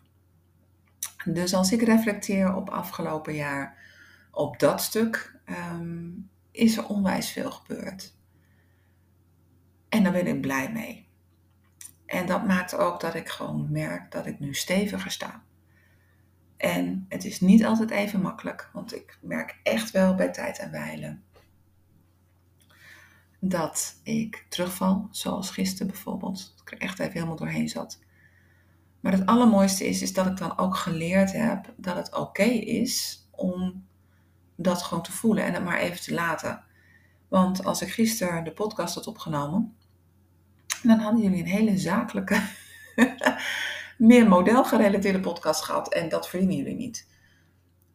Dus 1.24 1.54
als 1.54 1.72
ik 1.72 1.82
reflecteer 1.82 2.54
op 2.54 2.70
afgelopen 2.70 3.34
jaar 3.34 3.78
op 4.30 4.58
dat 4.58 4.80
stuk, 4.82 5.38
um, 5.70 6.30
is 6.50 6.76
er 6.76 6.86
onwijs 6.86 7.30
veel 7.30 7.50
gebeurd. 7.50 8.14
En 9.88 10.02
daar 10.02 10.12
ben 10.12 10.26
ik 10.26 10.40
blij 10.40 10.72
mee. 10.72 11.08
En 12.06 12.26
dat 12.26 12.46
maakt 12.46 12.74
ook 12.74 13.00
dat 13.00 13.14
ik 13.14 13.28
gewoon 13.28 13.70
merk 13.70 14.10
dat 14.10 14.26
ik 14.26 14.38
nu 14.38 14.54
steviger 14.54 15.10
sta. 15.10 15.42
En 16.56 17.06
het 17.08 17.24
is 17.24 17.40
niet 17.40 17.64
altijd 17.64 17.90
even 17.90 18.20
makkelijk, 18.20 18.70
want 18.72 18.94
ik 18.94 19.18
merk 19.20 19.60
echt 19.62 19.90
wel 19.90 20.14
bij 20.14 20.32
tijd 20.32 20.58
en 20.58 20.70
wijlen 20.70 21.24
dat 23.48 24.00
ik 24.02 24.46
terugval, 24.48 25.08
zoals 25.10 25.50
gisteren 25.50 25.86
bijvoorbeeld. 25.86 26.52
Dat 26.56 26.60
ik 26.60 26.72
er 26.72 26.78
echt 26.78 26.98
even 26.98 27.12
helemaal 27.12 27.36
doorheen 27.36 27.68
zat. 27.68 27.98
Maar 29.00 29.12
het 29.12 29.26
allermooiste 29.26 29.88
is, 29.88 30.02
is 30.02 30.12
dat 30.12 30.26
ik 30.26 30.36
dan 30.36 30.58
ook 30.58 30.76
geleerd 30.76 31.32
heb 31.32 31.72
dat 31.76 31.96
het 31.96 32.14
oké 32.14 32.42
is 32.42 33.26
om 33.30 33.86
dat 34.56 34.82
gewoon 34.82 35.02
te 35.02 35.12
voelen 35.12 35.44
en 35.44 35.54
het 35.54 35.64
maar 35.64 35.78
even 35.78 36.00
te 36.00 36.14
laten. 36.14 36.64
Want 37.28 37.64
als 37.64 37.82
ik 37.82 37.90
gisteren 37.90 38.44
de 38.44 38.52
podcast 38.52 38.94
had 38.94 39.06
opgenomen, 39.06 39.76
dan 40.82 40.98
hadden 40.98 41.22
jullie 41.22 41.40
een 41.40 41.50
hele 41.50 41.78
zakelijke, 41.78 42.42
meer 43.96 44.28
modelgerelateerde 44.28 45.20
podcast 45.20 45.62
gehad. 45.62 45.92
En 45.92 46.08
dat 46.08 46.28
verdienen 46.28 46.56
jullie 46.56 46.74
niet. 46.74 47.08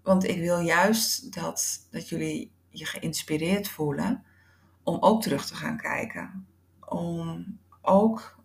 Want 0.04 0.28
ik 0.28 0.40
wil 0.40 0.60
juist 0.60 1.34
dat, 1.34 1.88
dat 1.92 2.10
jullie 2.10 2.52
je 2.70 2.86
geïnspireerd 2.86 3.68
voelen 3.68 4.24
om 4.84 4.98
ook 5.00 5.22
terug 5.22 5.46
te 5.46 5.56
gaan 5.56 5.78
kijken. 5.78 6.48
Om 6.86 7.46
ook, 7.82 8.40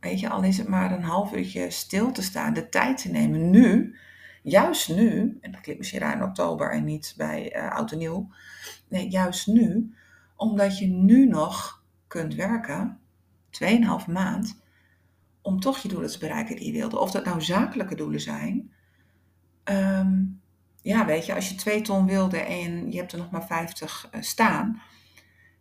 weet 0.00 0.20
je, 0.20 0.28
al 0.28 0.42
is 0.42 0.58
het 0.58 0.68
maar 0.68 0.92
een 0.92 1.02
half 1.02 1.32
uurtje 1.32 1.70
stil 1.70 2.12
te 2.12 2.22
staan, 2.22 2.54
de 2.54 2.68
tijd 2.68 3.02
te 3.02 3.10
nemen 3.10 3.50
nu 3.50 3.96
juist 4.42 4.88
nu, 4.88 5.38
en 5.40 5.50
dat 5.50 5.60
klinkt 5.60 5.80
misschien 5.80 6.00
raar 6.00 6.16
in 6.16 6.22
oktober 6.22 6.70
en 6.70 6.84
niet 6.84 7.14
bij 7.16 7.56
uh, 7.56 7.70
oud 7.70 7.92
en 7.92 7.98
nieuw, 7.98 8.28
nee, 8.88 9.08
juist 9.08 9.46
nu, 9.46 9.94
omdat 10.36 10.78
je 10.78 10.86
nu 10.86 11.26
nog 11.26 11.82
kunt 12.06 12.34
werken, 12.34 13.00
2,5 13.64 14.12
maand, 14.12 14.60
om 15.48 15.60
toch 15.60 15.78
je 15.78 15.88
doelen 15.88 16.10
te 16.10 16.18
bereiken 16.18 16.56
die 16.56 16.66
je 16.66 16.78
wilde. 16.78 16.98
Of 16.98 17.10
dat 17.10 17.24
nou 17.24 17.42
zakelijke 17.42 17.94
doelen 17.94 18.20
zijn. 18.20 18.72
Ehm, 19.64 20.24
ja, 20.82 21.06
weet 21.06 21.26
je, 21.26 21.34
als 21.34 21.48
je 21.48 21.54
2 21.54 21.80
ton 21.80 22.06
wilde 22.06 22.38
en 22.38 22.90
je 22.92 22.98
hebt 22.98 23.12
er 23.12 23.18
nog 23.18 23.30
maar 23.30 23.46
50 23.46 24.06
uh, 24.06 24.18
eh, 24.18 24.22
staan, 24.22 24.82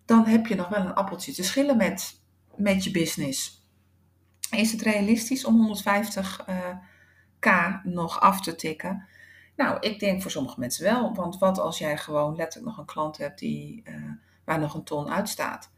dan 0.06 0.26
heb 0.26 0.48
je 0.48 0.56
nog 0.56 0.68
wel 0.68 0.80
een 0.80 0.94
appeltje 0.94 1.34
te 1.34 1.44
schillen 1.44 1.78
met, 1.78 2.22
met 2.56 2.84
je 2.84 2.92
business. 2.92 3.66
Is 4.52 4.72
het 4.72 4.82
realistisch 4.82 5.46
om 5.46 5.56
150 5.56 6.46
uh, 6.50 6.56
K 7.40 7.80
nog 7.84 8.20
af 8.20 8.42
te 8.42 8.56
tikken? 8.56 9.08
Nou, 9.56 9.80
ik 9.80 10.00
denk 10.00 10.22
voor 10.22 10.32
sommige 10.32 10.60
mensen 10.60 10.84
wel. 10.84 11.16
Want 11.16 11.38
wat 11.38 11.60
als 11.60 11.78
jij 11.78 11.98
gewoon 11.98 12.36
letterlijk 12.36 12.66
nog 12.66 12.78
een 12.78 12.94
klant 12.94 13.18
hebt 13.18 13.40
die, 13.40 13.84
uh, 13.86 14.12
waar 14.46 14.60
nog 14.60 14.74
een 14.74 14.84
ton 14.84 15.10
uitstaat? 15.10 15.72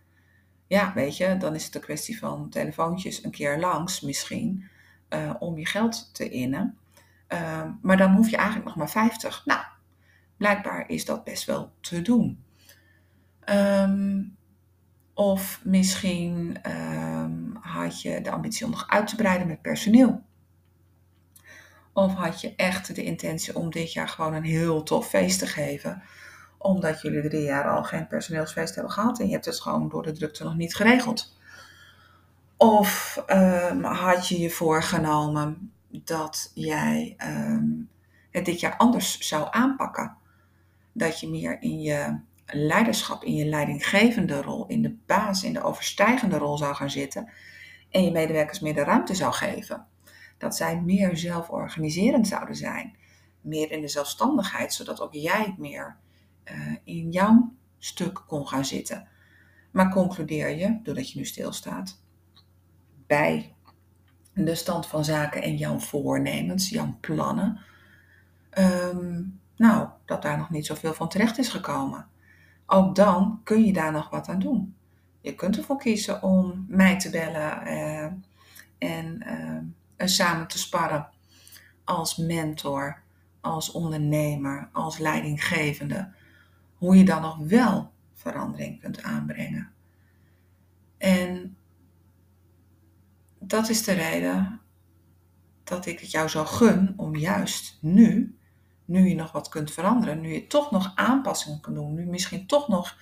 Ja, 0.69 0.93
weet 0.93 1.17
je, 1.17 1.37
dan 1.37 1.55
is 1.55 1.65
het 1.65 1.75
een 1.75 1.81
kwestie 1.81 2.19
van 2.19 2.49
telefoontjes 2.49 3.23
een 3.23 3.31
keer 3.31 3.59
langs 3.59 4.01
misschien 4.01 4.69
uh, 5.09 5.33
om 5.39 5.57
je 5.57 5.65
geld 5.65 6.13
te 6.13 6.29
innen. 6.29 6.77
Uh, 7.29 7.63
maar 7.81 7.97
dan 7.97 8.15
hoef 8.15 8.29
je 8.29 8.35
eigenlijk 8.35 8.65
nog 8.67 8.75
maar 8.75 8.89
50. 8.89 9.45
Nou, 9.45 9.61
blijkbaar 10.37 10.89
is 10.89 11.05
dat 11.05 11.23
best 11.23 11.45
wel 11.45 11.71
te 11.79 12.01
doen. 12.01 12.43
Um, 13.45 14.37
of 15.13 15.61
misschien 15.63 16.57
um, 16.71 17.57
had 17.61 18.01
je 18.01 18.21
de 18.21 18.31
ambitie 18.31 18.65
om 18.65 18.71
nog 18.71 18.87
uit 18.87 19.07
te 19.07 19.15
breiden 19.15 19.47
met 19.47 19.61
personeel. 19.61 20.23
Of 21.93 22.13
had 22.13 22.41
je 22.41 22.55
echt 22.55 22.95
de 22.95 23.03
intentie 23.03 23.55
om 23.55 23.69
dit 23.69 23.93
jaar 23.93 24.07
gewoon 24.07 24.33
een 24.33 24.43
heel 24.43 24.83
tof 24.83 25.09
feest 25.09 25.39
te 25.39 25.47
geven? 25.47 26.03
Omdat 26.61 27.01
jullie 27.01 27.29
drie 27.29 27.43
jaar 27.43 27.69
al 27.69 27.83
geen 27.83 28.07
personeelsfeest 28.07 28.75
hebben 28.75 28.93
gehad 28.93 29.19
en 29.19 29.25
je 29.25 29.31
hebt 29.31 29.45
het 29.45 29.61
gewoon 29.61 29.89
door 29.89 30.03
de 30.03 30.11
drukte 30.11 30.43
nog 30.43 30.55
niet 30.55 30.75
geregeld. 30.75 31.37
Of 32.57 33.23
um, 33.27 33.83
had 33.83 34.27
je 34.27 34.39
je 34.39 34.49
voorgenomen 34.49 35.71
dat 35.89 36.51
jij 36.53 37.15
um, 37.23 37.89
het 38.31 38.45
dit 38.45 38.59
jaar 38.59 38.77
anders 38.77 39.19
zou 39.19 39.47
aanpakken? 39.51 40.17
Dat 40.93 41.19
je 41.19 41.29
meer 41.29 41.61
in 41.61 41.81
je 41.81 42.19
leiderschap, 42.45 43.23
in 43.23 43.35
je 43.35 43.45
leidinggevende 43.45 44.41
rol, 44.41 44.67
in 44.67 44.81
de 44.81 44.95
baas, 45.05 45.43
in 45.43 45.53
de 45.53 45.63
overstijgende 45.63 46.37
rol 46.37 46.57
zou 46.57 46.75
gaan 46.75 46.89
zitten 46.89 47.29
en 47.89 48.03
je 48.03 48.11
medewerkers 48.11 48.59
meer 48.59 48.73
de 48.73 48.83
ruimte 48.83 49.15
zou 49.15 49.33
geven 49.33 49.87
dat 50.37 50.55
zij 50.55 50.81
meer 50.81 51.17
zelforganiserend 51.17 52.27
zouden 52.27 52.55
zijn. 52.55 52.95
Meer 53.41 53.71
in 53.71 53.81
de 53.81 53.87
zelfstandigheid, 53.87 54.73
zodat 54.73 55.01
ook 55.01 55.13
jij 55.13 55.55
meer 55.57 55.97
uh, 56.51 56.75
in 56.83 57.11
jouw 57.11 57.53
stuk 57.77 58.23
kon 58.27 58.47
gaan 58.47 58.65
zitten. 58.65 59.07
Maar 59.71 59.89
concludeer 59.89 60.57
je, 60.57 60.79
doordat 60.83 61.11
je 61.11 61.17
nu 61.17 61.25
stilstaat, 61.25 62.01
bij 63.07 63.53
de 64.33 64.55
stand 64.55 64.87
van 64.87 65.05
zaken 65.05 65.41
en 65.41 65.55
jouw 65.57 65.79
voornemens, 65.79 66.69
jouw 66.69 66.97
plannen, 66.99 67.59
um, 68.57 69.39
nou, 69.55 69.87
dat 70.05 70.21
daar 70.21 70.37
nog 70.37 70.49
niet 70.49 70.65
zoveel 70.65 70.93
van 70.93 71.09
terecht 71.09 71.37
is 71.37 71.49
gekomen. 71.49 72.07
Ook 72.65 72.95
dan 72.95 73.41
kun 73.43 73.65
je 73.65 73.73
daar 73.73 73.91
nog 73.91 74.09
wat 74.09 74.27
aan 74.27 74.39
doen. 74.39 74.75
Je 75.21 75.35
kunt 75.35 75.57
ervoor 75.57 75.77
kiezen 75.77 76.23
om 76.23 76.65
mij 76.67 76.99
te 76.99 77.09
bellen 77.09 77.67
uh, 77.67 78.05
en 78.77 79.25
uh, 79.97 80.07
samen 80.07 80.47
te 80.47 80.57
sparren 80.57 81.09
als 81.83 82.15
mentor, 82.17 83.01
als 83.41 83.71
ondernemer, 83.71 84.69
als 84.73 84.97
leidinggevende 84.97 86.11
hoe 86.79 86.97
je 86.97 87.05
dan 87.05 87.21
nog 87.21 87.37
wel 87.37 87.91
verandering 88.13 88.79
kunt 88.79 89.03
aanbrengen. 89.03 89.71
En 90.97 91.57
dat 93.39 93.69
is 93.69 93.83
de 93.83 93.91
reden 93.91 94.61
dat 95.63 95.85
ik 95.85 95.99
het 95.99 96.11
jou 96.11 96.29
zou 96.29 96.47
gun 96.47 96.93
om 96.97 97.15
juist 97.15 97.77
nu, 97.81 98.37
nu 98.85 99.07
je 99.07 99.15
nog 99.15 99.31
wat 99.31 99.49
kunt 99.49 99.71
veranderen, 99.71 100.21
nu 100.21 100.33
je 100.33 100.47
toch 100.47 100.71
nog 100.71 100.91
aanpassingen 100.95 101.61
kunt 101.61 101.75
doen, 101.75 101.93
nu 101.93 102.05
misschien 102.05 102.47
toch 102.47 102.67
nog 102.67 102.97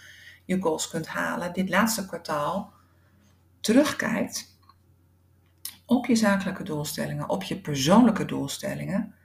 je 0.46 0.62
goals 0.62 0.89
kunt 0.89 1.07
halen, 1.07 1.53
dit 1.53 1.69
laatste 1.69 2.05
kwartaal 2.05 2.74
terugkijkt 3.60 4.60
op 5.86 6.05
je 6.05 6.15
zakelijke 6.15 6.63
doelstellingen, 6.63 7.29
op 7.29 7.43
je 7.43 7.62
persoonlijke 7.62 8.25
doelstellingen 8.25 9.15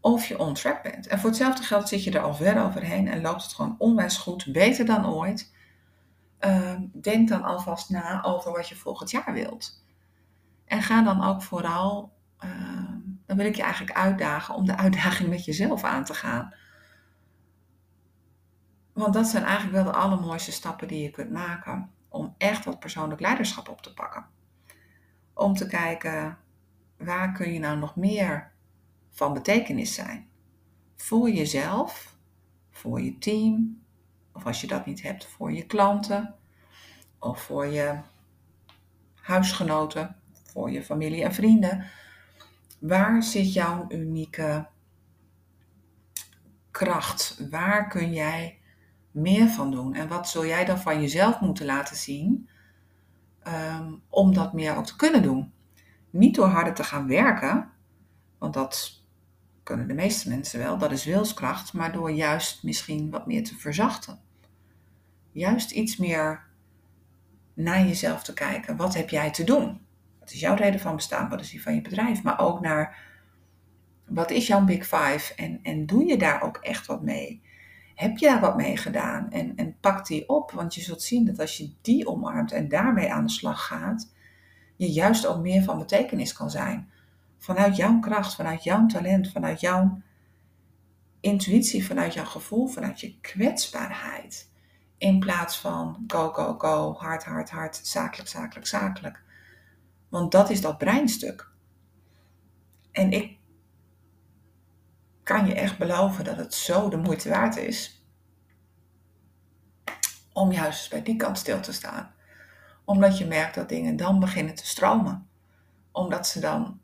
of 0.00 0.26
je 0.26 0.38
on 0.38 0.54
track 0.54 0.82
bent. 0.82 1.06
En 1.06 1.18
voor 1.18 1.28
hetzelfde 1.28 1.62
geld 1.62 1.88
zit 1.88 2.04
je 2.04 2.10
er 2.10 2.20
al 2.20 2.34
ver 2.34 2.64
overheen 2.64 3.08
en 3.08 3.20
loopt 3.20 3.42
het 3.42 3.52
gewoon 3.52 3.74
onwijs 3.78 4.16
goed, 4.16 4.52
beter 4.52 4.86
dan 4.86 5.06
ooit. 5.06 5.54
Ehm, 6.38 6.82
denk 6.92 7.28
dan 7.28 7.42
alvast 7.42 7.90
na 7.90 8.24
over 8.24 8.52
wat 8.52 8.68
je 8.68 8.76
volgend 8.76 9.10
jaar 9.10 9.32
wilt. 9.32 9.84
En 10.64 10.82
ga 10.82 11.02
dan 11.02 11.24
ook 11.24 11.42
vooral, 11.42 12.12
ehm, 12.38 12.98
dan 13.26 13.36
wil 13.36 13.46
ik 13.46 13.56
je 13.56 13.62
eigenlijk 13.62 13.96
uitdagen 13.96 14.54
om 14.54 14.66
de 14.66 14.76
uitdaging 14.76 15.28
met 15.28 15.44
jezelf 15.44 15.84
aan 15.84 16.04
te 16.04 16.14
gaan. 16.14 16.54
Want 18.92 19.14
dat 19.14 19.26
zijn 19.26 19.44
eigenlijk 19.44 19.74
wel 19.84 19.92
de 19.92 19.98
allermooiste 19.98 20.52
stappen 20.52 20.88
die 20.88 21.02
je 21.02 21.10
kunt 21.10 21.30
maken 21.30 21.90
om 22.08 22.34
echt 22.38 22.64
wat 22.64 22.78
persoonlijk 22.78 23.20
leiderschap 23.20 23.68
op 23.68 23.82
te 23.82 23.94
pakken. 23.94 24.26
Om 25.34 25.54
te 25.54 25.66
kijken, 25.66 26.38
waar 26.96 27.32
kun 27.32 27.52
je 27.52 27.58
nou 27.58 27.78
nog 27.78 27.96
meer 27.96 28.52
van 29.10 29.32
betekenis 29.32 29.94
zijn? 29.94 30.28
Voor 30.96 31.30
jezelf, 31.30 32.16
voor 32.70 33.00
je 33.00 33.18
team, 33.18 33.82
of 34.32 34.46
als 34.46 34.60
je 34.60 34.66
dat 34.66 34.86
niet 34.86 35.02
hebt, 35.02 35.26
voor 35.26 35.52
je 35.52 35.66
klanten 35.66 36.34
of 37.18 37.42
voor 37.42 37.66
je 37.66 37.98
huisgenoten, 39.14 40.16
voor 40.44 40.70
je 40.70 40.82
familie 40.82 41.24
en 41.24 41.34
vrienden. 41.34 41.84
Waar 42.78 43.22
zit 43.22 43.52
jouw 43.52 43.84
unieke 43.88 44.68
kracht? 46.70 47.48
Waar 47.50 47.88
kun 47.88 48.12
jij 48.12 48.60
meer 49.10 49.48
van 49.48 49.70
doen? 49.70 49.94
En 49.94 50.08
wat 50.08 50.28
zul 50.28 50.46
jij 50.46 50.64
dan 50.64 50.78
van 50.78 51.00
jezelf 51.00 51.40
moeten 51.40 51.66
laten 51.66 51.96
zien 51.96 52.48
um, 53.48 54.02
om 54.08 54.34
dat 54.34 54.52
meer 54.52 54.76
ook 54.76 54.86
te 54.86 54.96
kunnen 54.96 55.22
doen? 55.22 55.52
Niet 56.10 56.34
door 56.34 56.46
harder 56.46 56.74
te 56.74 56.84
gaan 56.84 57.06
werken, 57.06 57.70
want 58.38 58.54
dat 58.54 58.99
kunnen 59.70 59.88
de 59.88 60.02
meeste 60.02 60.28
mensen 60.28 60.58
wel, 60.58 60.78
dat 60.78 60.92
is 60.92 61.04
wilskracht, 61.04 61.72
maar 61.72 61.92
door 61.92 62.10
juist 62.10 62.62
misschien 62.62 63.10
wat 63.10 63.26
meer 63.26 63.44
te 63.44 63.56
verzachten. 63.56 64.20
Juist 65.32 65.70
iets 65.70 65.96
meer 65.96 66.46
naar 67.54 67.86
jezelf 67.86 68.22
te 68.22 68.32
kijken. 68.32 68.76
Wat 68.76 68.94
heb 68.94 69.08
jij 69.08 69.30
te 69.30 69.44
doen? 69.44 69.80
Wat 70.18 70.32
is 70.32 70.40
jouw 70.40 70.54
reden 70.54 70.80
van 70.80 70.96
bestaan? 70.96 71.28
Wat 71.28 71.40
is 71.40 71.50
die 71.50 71.62
van 71.62 71.74
je 71.74 71.80
bedrijf? 71.80 72.22
Maar 72.22 72.40
ook 72.40 72.60
naar 72.60 72.98
wat 74.06 74.30
is 74.30 74.46
jouw 74.46 74.64
Big 74.64 74.82
Five? 74.86 75.34
En, 75.34 75.60
en 75.62 75.86
doe 75.86 76.04
je 76.04 76.18
daar 76.18 76.42
ook 76.42 76.56
echt 76.56 76.86
wat 76.86 77.02
mee? 77.02 77.42
Heb 77.94 78.18
je 78.18 78.26
daar 78.26 78.40
wat 78.40 78.56
mee 78.56 78.76
gedaan? 78.76 79.30
En, 79.30 79.56
en 79.56 79.76
pak 79.80 80.06
die 80.06 80.28
op, 80.28 80.50
want 80.50 80.74
je 80.74 80.80
zult 80.80 81.02
zien 81.02 81.24
dat 81.24 81.40
als 81.40 81.56
je 81.56 81.72
die 81.80 82.06
omarmt 82.06 82.52
en 82.52 82.68
daarmee 82.68 83.12
aan 83.12 83.26
de 83.26 83.32
slag 83.32 83.66
gaat, 83.66 84.12
je 84.76 84.92
juist 84.92 85.26
ook 85.26 85.40
meer 85.40 85.62
van 85.62 85.78
betekenis 85.78 86.32
kan 86.32 86.50
zijn. 86.50 86.90
Vanuit 87.40 87.76
jouw 87.76 87.98
kracht, 87.98 88.34
vanuit 88.34 88.64
jouw 88.64 88.86
talent, 88.86 89.30
vanuit 89.30 89.60
jouw 89.60 90.02
intuïtie, 91.20 91.86
vanuit 91.86 92.14
jouw 92.14 92.24
gevoel, 92.24 92.66
vanuit 92.66 93.00
je 93.00 93.20
kwetsbaarheid. 93.20 94.50
In 94.98 95.18
plaats 95.18 95.58
van 95.58 96.04
go, 96.06 96.28
go, 96.32 96.54
go, 96.58 96.94
hard, 96.98 97.24
hard, 97.24 97.50
hard, 97.50 97.80
zakelijk, 97.82 98.28
zakelijk, 98.28 98.66
zakelijk. 98.66 99.22
Want 100.08 100.32
dat 100.32 100.50
is 100.50 100.60
dat 100.60 100.78
breinstuk. 100.78 101.50
En 102.92 103.12
ik 103.12 103.38
kan 105.22 105.46
je 105.46 105.54
echt 105.54 105.78
beloven 105.78 106.24
dat 106.24 106.36
het 106.36 106.54
zo 106.54 106.88
de 106.88 106.96
moeite 106.96 107.28
waard 107.28 107.56
is 107.56 108.04
om 110.32 110.52
juist 110.52 110.90
bij 110.90 111.02
die 111.02 111.16
kant 111.16 111.38
stil 111.38 111.60
te 111.60 111.72
staan. 111.72 112.14
Omdat 112.84 113.18
je 113.18 113.26
merkt 113.26 113.54
dat 113.54 113.68
dingen 113.68 113.96
dan 113.96 114.20
beginnen 114.20 114.54
te 114.54 114.66
stromen. 114.66 115.28
Omdat 115.92 116.26
ze 116.26 116.40
dan 116.40 116.79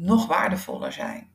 nog 0.00 0.26
waardevoller 0.26 0.92
zijn 0.92 1.32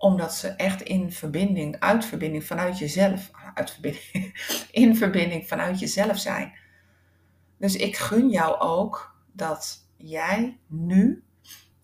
omdat 0.00 0.34
ze 0.34 0.48
echt 0.48 0.82
in 0.82 1.12
verbinding, 1.12 1.78
uit 1.78 2.04
verbinding 2.04 2.44
vanuit 2.44 2.78
jezelf, 2.78 3.30
uit 3.54 3.70
verbinding, 3.70 4.34
in 4.70 4.96
verbinding 4.96 5.48
vanuit 5.48 5.78
jezelf 5.78 6.18
zijn. 6.18 6.52
Dus 7.58 7.76
ik 7.76 7.96
gun 7.96 8.30
jou 8.30 8.58
ook 8.58 9.16
dat 9.32 9.88
jij 9.96 10.58
nu, 10.66 11.24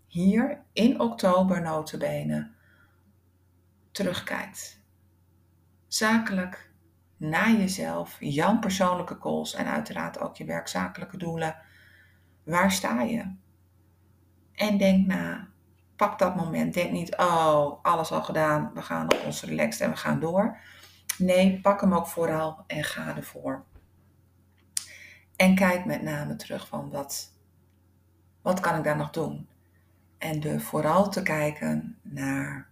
hier 0.06 0.64
in 0.72 1.00
oktober 1.00 1.62
notabene, 1.62 2.50
terugkijkt. 3.90 4.80
Zakelijk 5.86 6.72
naar 7.16 7.52
jezelf, 7.52 8.16
jouw 8.20 8.58
persoonlijke 8.58 9.16
goals 9.20 9.54
en 9.54 9.66
uiteraard 9.66 10.18
ook 10.18 10.36
je 10.36 10.44
werkzakelijke 10.44 11.16
doelen. 11.16 11.56
Waar 12.44 12.72
sta 12.72 13.02
je? 13.02 13.34
En 14.52 14.78
denk 14.78 15.06
na, 15.06 15.48
pak 15.96 16.18
dat 16.18 16.36
moment. 16.36 16.74
Denk 16.74 16.90
niet, 16.90 17.16
oh, 17.16 17.72
alles 17.82 18.12
al 18.12 18.22
gedaan, 18.22 18.70
we 18.74 18.82
gaan 18.82 19.12
op 19.12 19.22
ons 19.24 19.42
relaxed 19.42 19.80
en 19.80 19.90
we 19.90 19.96
gaan 19.96 20.20
door. 20.20 20.58
Nee, 21.18 21.60
pak 21.60 21.80
hem 21.80 21.94
ook 21.94 22.06
vooral 22.06 22.64
en 22.66 22.84
ga 22.84 23.16
ervoor. 23.16 23.64
En 25.36 25.54
kijk 25.54 25.84
met 25.84 26.02
name 26.02 26.36
terug 26.36 26.68
van 26.68 26.90
wat, 26.90 27.32
wat 28.42 28.60
kan 28.60 28.76
ik 28.76 28.84
daar 28.84 28.96
nog 28.96 29.10
doen? 29.10 29.48
En 30.18 30.40
durf 30.40 30.64
vooral 30.64 31.10
te 31.10 31.22
kijken 31.22 31.98
naar 32.02 32.68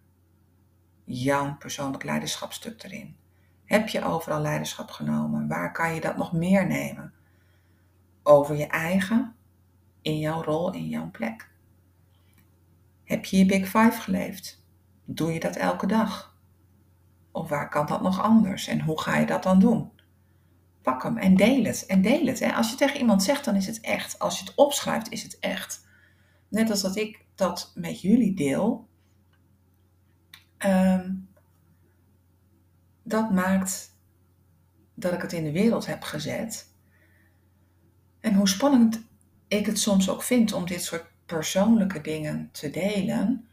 jouw 1.04 1.56
persoonlijk 1.56 2.04
leiderschapstuk 2.04 2.82
erin. 2.82 3.16
Heb 3.64 3.88
je 3.88 4.04
overal 4.04 4.40
leiderschap 4.40 4.90
genomen? 4.90 5.48
Waar 5.48 5.72
kan 5.72 5.94
je 5.94 6.00
dat 6.00 6.16
nog 6.16 6.32
meer 6.32 6.66
nemen? 6.66 7.12
Over 8.22 8.56
je 8.56 8.66
eigen, 8.66 9.37
in 10.02 10.18
jouw 10.18 10.42
rol, 10.42 10.72
in 10.72 10.88
jouw 10.88 11.10
plek. 11.10 11.50
Heb 13.04 13.24
je 13.24 13.38
je 13.38 13.46
Big 13.46 13.64
Five 13.64 14.00
geleefd? 14.00 14.64
Doe 15.04 15.32
je 15.32 15.40
dat 15.40 15.56
elke 15.56 15.86
dag? 15.86 16.36
Of 17.32 17.48
waar 17.48 17.68
kan 17.68 17.86
dat 17.86 18.02
nog 18.02 18.20
anders? 18.20 18.66
En 18.66 18.80
hoe 18.80 19.00
ga 19.00 19.18
je 19.18 19.26
dat 19.26 19.42
dan 19.42 19.58
doen? 19.58 19.92
Pak 20.82 21.02
hem 21.02 21.16
en 21.16 21.36
deel 21.36 21.64
het. 21.64 21.86
En 21.86 22.02
deel 22.02 22.26
het. 22.26 22.40
Hè. 22.40 22.52
Als 22.52 22.70
je 22.70 22.76
tegen 22.76 22.98
iemand 23.00 23.22
zegt, 23.22 23.44
dan 23.44 23.54
is 23.54 23.66
het 23.66 23.80
echt. 23.80 24.18
Als 24.18 24.38
je 24.38 24.44
het 24.44 24.54
opschrijft, 24.54 25.10
is 25.10 25.22
het 25.22 25.38
echt. 25.38 25.86
Net 26.48 26.70
als 26.70 26.82
dat 26.82 26.96
ik 26.96 27.24
dat 27.34 27.72
met 27.74 28.00
jullie 28.00 28.34
deel. 28.34 28.88
Ehm, 30.58 31.12
dat 33.02 33.30
maakt 33.30 33.98
dat 34.94 35.12
ik 35.12 35.22
het 35.22 35.32
in 35.32 35.44
de 35.44 35.52
wereld 35.52 35.86
heb 35.86 36.02
gezet. 36.02 36.72
En 38.20 38.34
hoe 38.34 38.48
spannend 38.48 39.02
ik 39.48 39.66
het 39.66 39.78
soms 39.78 40.08
ook 40.10 40.22
vind 40.22 40.52
om 40.52 40.66
dit 40.66 40.82
soort 40.82 41.13
persoonlijke 41.26 42.00
dingen 42.00 42.48
te 42.52 42.70
delen, 42.70 43.48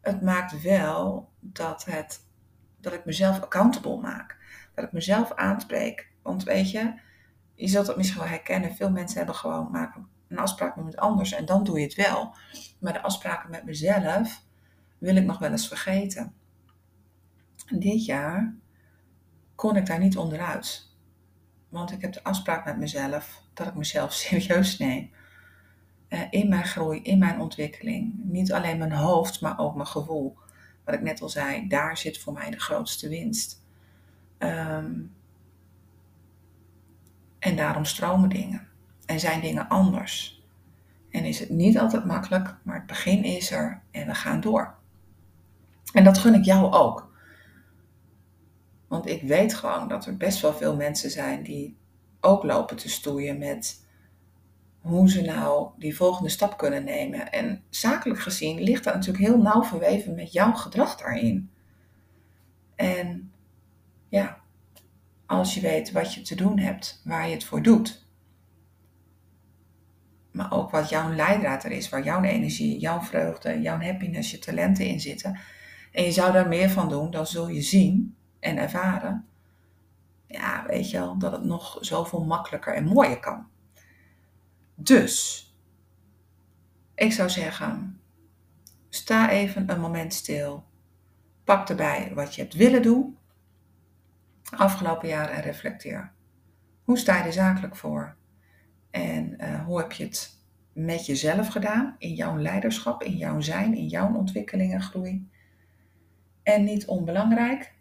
het 0.00 0.22
maakt 0.22 0.62
wel 0.62 1.30
dat, 1.40 1.84
het, 1.84 2.20
dat 2.80 2.92
ik 2.92 3.04
mezelf 3.04 3.40
accountable 3.40 4.00
maak. 4.00 4.36
Dat 4.74 4.84
ik 4.84 4.92
mezelf 4.92 5.32
aanspreek. 5.32 6.10
Want 6.22 6.42
weet 6.42 6.70
je, 6.70 6.94
je 7.54 7.68
zult 7.68 7.86
het 7.86 7.96
misschien 7.96 8.20
wel 8.20 8.28
herkennen. 8.28 8.74
Veel 8.74 8.90
mensen 8.90 9.16
hebben 9.16 9.34
gewoon 9.34 9.70
maken 9.70 10.08
een 10.28 10.38
afspraak 10.38 10.68
met 10.68 10.84
iemand 10.84 10.96
anders 10.96 11.32
en 11.32 11.44
dan 11.44 11.64
doe 11.64 11.78
je 11.78 11.84
het 11.84 11.94
wel. 11.94 12.36
Maar 12.80 12.92
de 12.92 13.02
afspraken 13.02 13.50
met 13.50 13.64
mezelf 13.64 14.42
wil 14.98 15.16
ik 15.16 15.24
nog 15.24 15.38
wel 15.38 15.50
eens 15.50 15.68
vergeten. 15.68 16.34
dit 17.68 18.04
jaar 18.04 18.54
kon 19.54 19.76
ik 19.76 19.86
daar 19.86 19.98
niet 19.98 20.16
onderuit. 20.16 20.92
Want 21.68 21.92
ik 21.92 22.00
heb 22.00 22.12
de 22.12 22.24
afspraak 22.24 22.64
met 22.64 22.78
mezelf 22.78 23.42
dat 23.54 23.66
ik 23.66 23.74
mezelf 23.74 24.12
serieus 24.22 24.78
neem. 24.78 25.10
Eh, 26.08 26.20
in 26.30 26.48
mijn 26.48 26.64
groei, 26.64 27.02
in 27.02 27.18
mijn 27.18 27.40
ontwikkeling. 27.40 28.12
Niet 28.22 28.52
alleen 28.52 28.78
mijn 28.78 28.92
hoofd, 28.92 29.40
maar 29.40 29.58
ook 29.58 29.74
mijn 29.74 29.86
gevoel. 29.86 30.36
Wat 30.84 30.94
ik 30.94 31.02
net 31.02 31.22
al 31.22 31.28
zei, 31.28 31.68
daar 31.68 31.96
zit 31.96 32.18
voor 32.18 32.32
mij 32.32 32.50
de 32.50 32.60
grootste 32.60 33.08
winst. 33.08 33.62
Ehm, 34.38 34.92
en 37.38 37.56
daarom 37.56 37.84
stromen 37.84 38.28
dingen. 38.28 38.68
En 39.06 39.20
zijn 39.20 39.40
dingen 39.40 39.68
anders. 39.68 40.42
En 41.10 41.24
is 41.24 41.38
het 41.38 41.50
niet 41.50 41.78
altijd 41.78 42.04
makkelijk, 42.04 42.56
maar 42.62 42.76
het 42.76 42.86
begin 42.86 43.24
is 43.24 43.50
er 43.50 43.82
en 43.90 44.06
we 44.06 44.14
gaan 44.14 44.40
door. 44.40 44.74
En 45.92 46.04
dat 46.04 46.18
gun 46.18 46.34
ik 46.34 46.44
jou 46.44 46.72
ook. 46.72 47.12
Want 48.88 49.06
ik 49.06 49.22
weet 49.22 49.54
gewoon 49.54 49.88
dat 49.88 50.06
er 50.06 50.16
best 50.16 50.40
wel 50.40 50.54
veel 50.54 50.76
mensen 50.76 51.10
zijn 51.10 51.42
die 51.42 51.76
ook 52.20 52.42
lopen 52.42 52.76
te 52.76 52.88
stoeien 52.88 53.38
met 53.38 53.83
hoe 54.84 55.10
ze 55.10 55.22
nou 55.22 55.68
die 55.78 55.96
volgende 55.96 56.28
stap 56.28 56.58
kunnen 56.58 56.84
nemen. 56.84 57.32
En 57.32 57.62
zakelijk 57.70 58.20
gezien 58.20 58.62
ligt 58.62 58.84
dat 58.84 58.94
natuurlijk 58.94 59.24
heel 59.24 59.42
nauw 59.42 59.62
verweven 59.62 60.14
met 60.14 60.32
jouw 60.32 60.52
gedrag 60.52 60.96
daarin. 60.96 61.50
En 62.74 63.32
ja, 64.08 64.40
als 65.26 65.54
je 65.54 65.60
weet 65.60 65.92
wat 65.92 66.14
je 66.14 66.22
te 66.22 66.34
doen 66.34 66.58
hebt, 66.58 67.00
waar 67.04 67.26
je 67.26 67.34
het 67.34 67.44
voor 67.44 67.62
doet, 67.62 68.06
maar 70.30 70.52
ook 70.52 70.70
wat 70.70 70.88
jouw 70.88 71.12
leidraad 71.12 71.64
er 71.64 71.70
is, 71.70 71.88
waar 71.88 72.04
jouw 72.04 72.22
energie, 72.22 72.78
jouw 72.78 73.00
vreugde, 73.00 73.60
jouw 73.60 73.80
happiness, 73.80 74.30
je 74.30 74.38
talenten 74.38 74.86
in 74.86 75.00
zitten. 75.00 75.38
En 75.92 76.04
je 76.04 76.12
zou 76.12 76.32
daar 76.32 76.48
meer 76.48 76.70
van 76.70 76.88
doen, 76.88 77.10
dan 77.10 77.26
zul 77.26 77.48
je 77.48 77.62
zien 77.62 78.16
en 78.40 78.56
ervaren. 78.56 79.26
Ja, 80.26 80.64
weet 80.66 80.90
je 80.90 80.98
wel, 80.98 81.18
dat 81.18 81.32
het 81.32 81.44
nog 81.44 81.78
zoveel 81.80 82.24
makkelijker 82.24 82.74
en 82.74 82.84
mooier 82.84 83.20
kan. 83.20 83.52
Dus, 84.74 85.42
ik 86.94 87.12
zou 87.12 87.30
zeggen, 87.30 88.00
sta 88.88 89.30
even 89.30 89.70
een 89.70 89.80
moment 89.80 90.14
stil. 90.14 90.64
Pak 91.44 91.68
erbij 91.68 92.12
wat 92.14 92.34
je 92.34 92.42
hebt 92.42 92.54
willen 92.54 92.82
doen 92.82 93.18
afgelopen 94.50 95.08
jaar 95.08 95.28
en 95.28 95.42
reflecteer. 95.42 96.12
Hoe 96.84 96.98
sta 96.98 97.16
je 97.16 97.24
er 97.24 97.32
zakelijk 97.32 97.76
voor? 97.76 98.16
En 98.90 99.36
uh, 99.40 99.64
hoe 99.64 99.78
heb 99.78 99.92
je 99.92 100.04
het 100.04 100.38
met 100.72 101.06
jezelf 101.06 101.48
gedaan, 101.48 101.94
in 101.98 102.14
jouw 102.14 102.38
leiderschap, 102.38 103.02
in 103.02 103.16
jouw 103.16 103.40
zijn, 103.40 103.74
in 103.74 103.86
jouw 103.86 104.14
ontwikkeling 104.14 104.72
en 104.72 104.82
groei? 104.82 105.28
En 106.42 106.64
niet 106.64 106.86
onbelangrijk, 106.86 107.74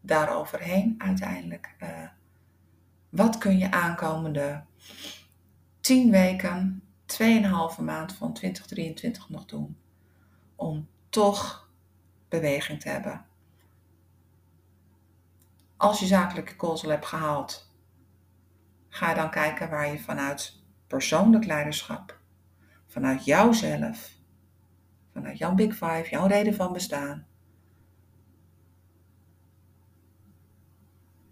daaroverheen 0.00 0.94
uiteindelijk, 0.98 1.74
uh, 1.82 1.88
wat 3.08 3.38
kun 3.38 3.58
je 3.58 3.70
aankomende 3.70 4.62
10 5.84 6.10
weken, 6.10 6.82
2,5 7.06 7.80
maand 7.80 8.12
van 8.12 8.32
2023 8.32 9.28
nog 9.28 9.44
doen 9.44 9.76
om 10.54 10.88
toch 11.08 11.70
beweging 12.28 12.80
te 12.80 12.88
hebben? 12.88 13.26
Als 15.76 16.00
je 16.00 16.06
zakelijke 16.06 16.54
goals 16.56 16.84
al 16.84 16.90
hebt 16.90 17.06
gehaald, 17.06 17.74
ga 18.88 19.14
dan 19.14 19.30
kijken 19.30 19.70
waar 19.70 19.92
je 19.92 19.98
vanuit 19.98 20.62
persoonlijk 20.86 21.44
leiderschap, 21.44 22.18
vanuit 22.86 23.24
jouzelf, 23.24 24.10
vanuit 25.12 25.38
jouw 25.38 25.54
Big 25.54 25.72
Five, 25.72 26.06
jouw 26.10 26.26
reden 26.26 26.54
van 26.54 26.72
bestaan, 26.72 27.26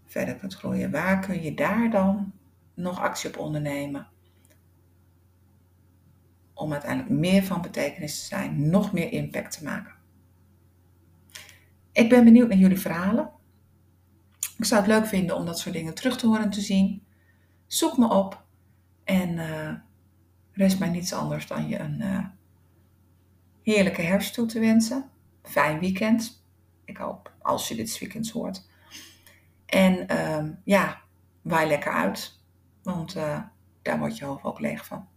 verder 0.05 0.35
kunt 0.35 0.55
groeien. 0.55 0.91
Waar 0.91 1.19
kun 1.19 1.41
je 1.41 1.53
daar 1.53 1.89
dan 1.89 2.33
nog 2.73 2.99
actie 2.99 3.29
op 3.29 3.37
ondernemen? 3.37 4.11
Om 6.53 6.71
uiteindelijk 6.71 7.19
meer 7.19 7.43
van 7.43 7.61
betekenis 7.61 8.19
te 8.19 8.25
zijn, 8.25 8.69
nog 8.69 8.91
meer 8.91 9.11
impact 9.11 9.57
te 9.57 9.63
maken. 9.63 9.93
Ik 11.91 12.09
ben 12.09 12.23
benieuwd 12.23 12.47
naar 12.47 12.57
jullie 12.57 12.79
verhalen. 12.79 13.31
Ik 14.57 14.65
zou 14.65 14.81
het 14.81 14.89
leuk 14.89 15.05
vinden 15.05 15.35
om 15.35 15.45
dat 15.45 15.59
soort 15.59 15.75
dingen 15.75 15.93
terug 15.93 16.17
te 16.17 16.27
horen 16.27 16.43
en 16.43 16.49
te 16.49 16.61
zien. 16.61 17.03
Zoek 17.67 17.97
me 17.97 18.09
op 18.09 18.43
en 19.03 19.29
uh, 19.29 19.73
rest 20.51 20.79
mij 20.79 20.89
niets 20.89 21.13
anders 21.13 21.47
dan 21.47 21.67
je 21.67 21.79
een 21.79 22.01
uh, 22.01 22.25
heerlijke 23.63 24.01
herfst 24.01 24.33
toe 24.33 24.45
te 24.45 24.59
wensen. 24.59 25.09
Fijn 25.43 25.79
weekend. 25.79 26.45
Ik 26.85 26.97
hoop 26.97 27.33
als 27.41 27.67
je 27.67 27.75
dit 27.75 27.99
weekend 27.99 28.29
hoort. 28.29 28.67
En 29.65 30.17
um, 30.35 30.59
ja, 30.63 31.01
waai 31.41 31.67
lekker 31.67 31.91
uit, 31.91 32.39
want 32.83 33.15
uh, 33.15 33.39
daar 33.81 33.99
wordt 33.99 34.17
je 34.17 34.25
hoofd 34.25 34.43
ook 34.43 34.59
leeg 34.59 34.85
van. 34.85 35.07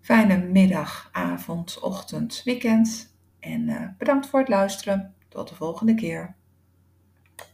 Fijne 0.00 0.36
middag, 0.36 1.08
avond, 1.12 1.78
ochtend, 1.80 2.42
weekend. 2.44 3.14
En 3.40 3.94
bedankt 3.98 4.26
voor 4.26 4.38
het 4.38 4.48
luisteren. 4.48 5.14
Tot 5.28 5.48
de 5.48 5.54
volgende 5.54 5.94
keer. 5.94 6.34